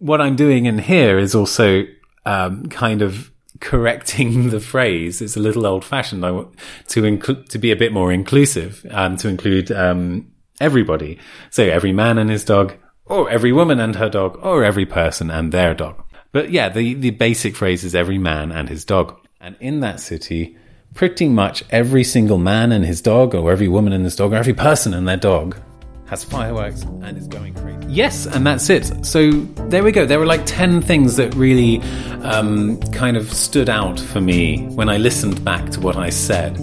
What 0.00 0.20
I'm 0.20 0.34
doing 0.34 0.66
in 0.66 0.78
here 0.78 1.18
is 1.18 1.36
also, 1.36 1.84
um, 2.24 2.66
kind 2.66 3.00
of 3.00 3.30
correcting 3.60 4.50
the 4.50 4.60
phrase. 4.60 5.20
It's 5.20 5.36
a 5.36 5.40
little 5.40 5.66
old 5.66 5.84
fashioned. 5.84 6.24
I 6.24 6.30
want 6.30 6.54
to 6.88 7.04
include, 7.04 7.48
to 7.50 7.58
be 7.58 7.70
a 7.70 7.76
bit 7.76 7.92
more 7.92 8.12
inclusive, 8.12 8.84
um, 8.90 9.16
to 9.18 9.28
include, 9.28 9.70
um, 9.72 10.32
everybody. 10.60 11.18
So 11.50 11.64
every 11.64 11.92
man 11.92 12.18
and 12.18 12.30
his 12.30 12.44
dog, 12.44 12.74
or 13.04 13.30
every 13.30 13.52
woman 13.52 13.80
and 13.80 13.96
her 13.96 14.08
dog, 14.08 14.38
or 14.42 14.64
every 14.64 14.86
person 14.86 15.30
and 15.30 15.52
their 15.52 15.74
dog. 15.74 16.02
But 16.32 16.50
yeah, 16.50 16.68
the, 16.68 16.94
the 16.94 17.10
basic 17.10 17.56
phrase 17.56 17.84
is 17.84 17.94
every 17.94 18.18
man 18.18 18.52
and 18.52 18.68
his 18.68 18.84
dog. 18.84 19.18
And 19.40 19.56
in 19.60 19.80
that 19.80 20.00
city, 20.00 20.56
pretty 20.94 21.28
much 21.28 21.62
every 21.70 22.04
single 22.04 22.38
man 22.38 22.72
and 22.72 22.84
his 22.84 23.00
dog, 23.00 23.34
or 23.34 23.52
every 23.52 23.68
woman 23.68 23.92
and 23.92 24.04
his 24.04 24.16
dog, 24.16 24.32
or 24.32 24.36
every 24.36 24.54
person 24.54 24.92
and 24.92 25.06
their 25.06 25.16
dog 25.16 25.60
has 26.08 26.24
fireworks 26.24 26.82
and 27.02 27.18
is 27.18 27.26
going 27.28 27.54
crazy. 27.54 27.86
Yes, 27.88 28.26
and 28.26 28.46
that's 28.46 28.70
it. 28.70 29.04
So 29.04 29.30
there 29.68 29.82
we 29.82 29.92
go. 29.92 30.06
There 30.06 30.18
were 30.18 30.26
like 30.26 30.44
10 30.46 30.82
things 30.82 31.16
that 31.16 31.34
really 31.34 31.80
um, 32.22 32.80
kind 32.92 33.16
of 33.16 33.32
stood 33.32 33.68
out 33.68 33.98
for 33.98 34.20
me 34.20 34.66
when 34.68 34.88
I 34.88 34.96
listened 34.98 35.44
back 35.44 35.70
to 35.70 35.80
what 35.80 35.96
I 35.96 36.10
said. 36.10 36.56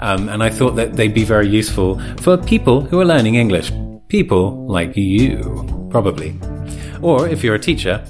Um, 0.00 0.28
and 0.28 0.42
I 0.42 0.50
thought 0.50 0.72
that 0.72 0.94
they'd 0.94 1.14
be 1.14 1.24
very 1.24 1.48
useful 1.48 2.00
for 2.18 2.36
people 2.36 2.80
who 2.80 3.00
are 3.00 3.04
learning 3.04 3.36
English. 3.36 3.72
People 4.08 4.66
like 4.66 4.96
you, 4.96 5.88
probably. 5.90 6.38
Or 7.00 7.28
if 7.28 7.42
you're 7.42 7.54
a 7.54 7.60
teacher, 7.60 8.04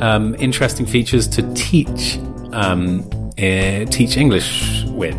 um, 0.00 0.34
interesting 0.38 0.86
features 0.86 1.26
to 1.28 1.54
teach 1.54 2.18
uh, 2.52 3.84
teach 3.86 4.16
English 4.16 4.84
with 4.84 5.16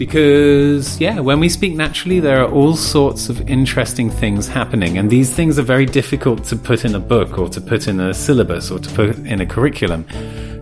because 0.00 0.98
yeah 0.98 1.20
when 1.20 1.38
we 1.38 1.46
speak 1.46 1.74
naturally 1.74 2.20
there 2.20 2.42
are 2.42 2.50
all 2.50 2.74
sorts 2.74 3.28
of 3.28 3.38
interesting 3.50 4.08
things 4.08 4.48
happening. 4.48 4.96
And 4.96 5.10
these 5.10 5.30
things 5.30 5.58
are 5.58 5.68
very 5.74 5.84
difficult 5.84 6.42
to 6.44 6.56
put 6.56 6.86
in 6.86 6.94
a 6.94 6.98
book 6.98 7.38
or 7.38 7.50
to 7.50 7.60
put 7.60 7.86
in 7.86 8.00
a 8.00 8.14
syllabus 8.14 8.70
or 8.70 8.78
to 8.78 8.90
put 8.94 9.18
in 9.18 9.42
a 9.42 9.46
curriculum. 9.46 10.06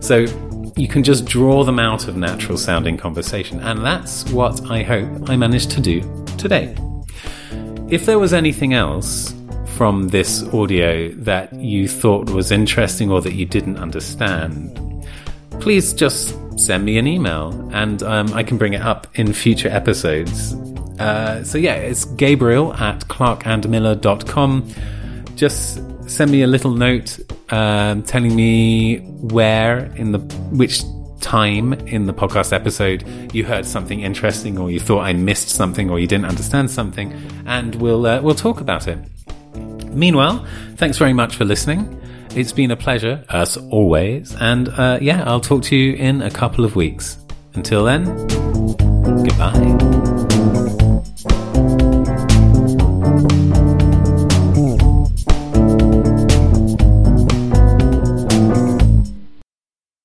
So 0.01 0.25
you 0.75 0.89
can 0.89 1.03
just 1.03 1.23
draw 1.23 1.63
them 1.63 1.79
out 1.79 2.09
of 2.09 2.17
natural 2.17 2.57
sounding 2.57 2.97
conversation. 2.97 3.61
And 3.61 3.85
that's 3.85 4.29
what 4.29 4.69
i 4.69 4.83
hope 4.83 5.29
i 5.29 5.37
managed 5.37 5.71
to 5.71 5.79
do 5.79 6.01
today. 6.37 6.75
If 7.89 8.05
there 8.05 8.19
was 8.19 8.33
anything 8.33 8.73
else 8.73 9.33
from 9.77 10.09
this 10.09 10.43
audio 10.53 11.13
that 11.29 11.53
you 11.53 11.87
thought 11.87 12.29
was 12.29 12.51
interesting 12.51 13.09
or 13.09 13.21
that 13.21 13.35
you 13.35 13.45
didn't 13.45 13.77
understand 13.77 14.77
please 15.61 15.93
just 15.93 16.35
send 16.59 16.85
me 16.85 16.97
an 16.97 17.07
email 17.07 17.69
and 17.73 18.03
um, 18.03 18.33
I 18.33 18.43
can 18.43 18.57
bring 18.57 18.73
it 18.73 18.81
up 18.81 19.07
in 19.15 19.33
future 19.33 19.69
episodes. 19.69 20.53
Uh, 20.99 21.43
so 21.43 21.57
yeah, 21.57 21.75
it's 21.75 22.05
Gabriel 22.05 22.73
at 22.73 22.99
clarkandmiller.com. 23.07 24.67
Just 25.35 25.81
send 26.09 26.31
me 26.31 26.41
a 26.41 26.47
little 26.47 26.71
note 26.71 27.19
um, 27.51 28.03
telling 28.03 28.35
me 28.35 28.97
where 28.99 29.85
in 29.95 30.11
the 30.11 30.19
which 30.51 30.81
time 31.21 31.73
in 31.73 32.05
the 32.05 32.13
podcast 32.13 32.53
episode 32.53 33.03
you 33.33 33.43
heard 33.43 33.65
something 33.65 34.01
interesting 34.01 34.57
or 34.57 34.71
you 34.71 34.79
thought 34.79 35.01
I 35.01 35.13
missed 35.13 35.49
something 35.49 35.89
or 35.89 35.99
you 35.99 36.07
didn't 36.07 36.25
understand 36.25 36.69
something, 36.71 37.13
and 37.45 37.75
we'll 37.75 38.05
uh, 38.05 38.21
we'll 38.21 38.35
talk 38.35 38.59
about 38.61 38.87
it. 38.87 38.99
Meanwhile, 39.91 40.45
thanks 40.75 40.97
very 40.97 41.13
much 41.13 41.35
for 41.35 41.45
listening. 41.45 41.99
It's 42.35 42.51
been 42.51 42.71
a 42.71 42.77
pleasure, 42.77 43.23
as 43.29 43.57
always. 43.57 44.35
And 44.39 44.69
uh, 44.69 44.99
yeah, 45.01 45.23
I'll 45.25 45.41
talk 45.41 45.63
to 45.63 45.75
you 45.75 45.93
in 45.95 46.21
a 46.21 46.31
couple 46.31 46.63
of 46.63 46.75
weeks. 46.75 47.17
Until 47.53 47.83
then, 47.83 48.05
goodbye. 49.23 49.98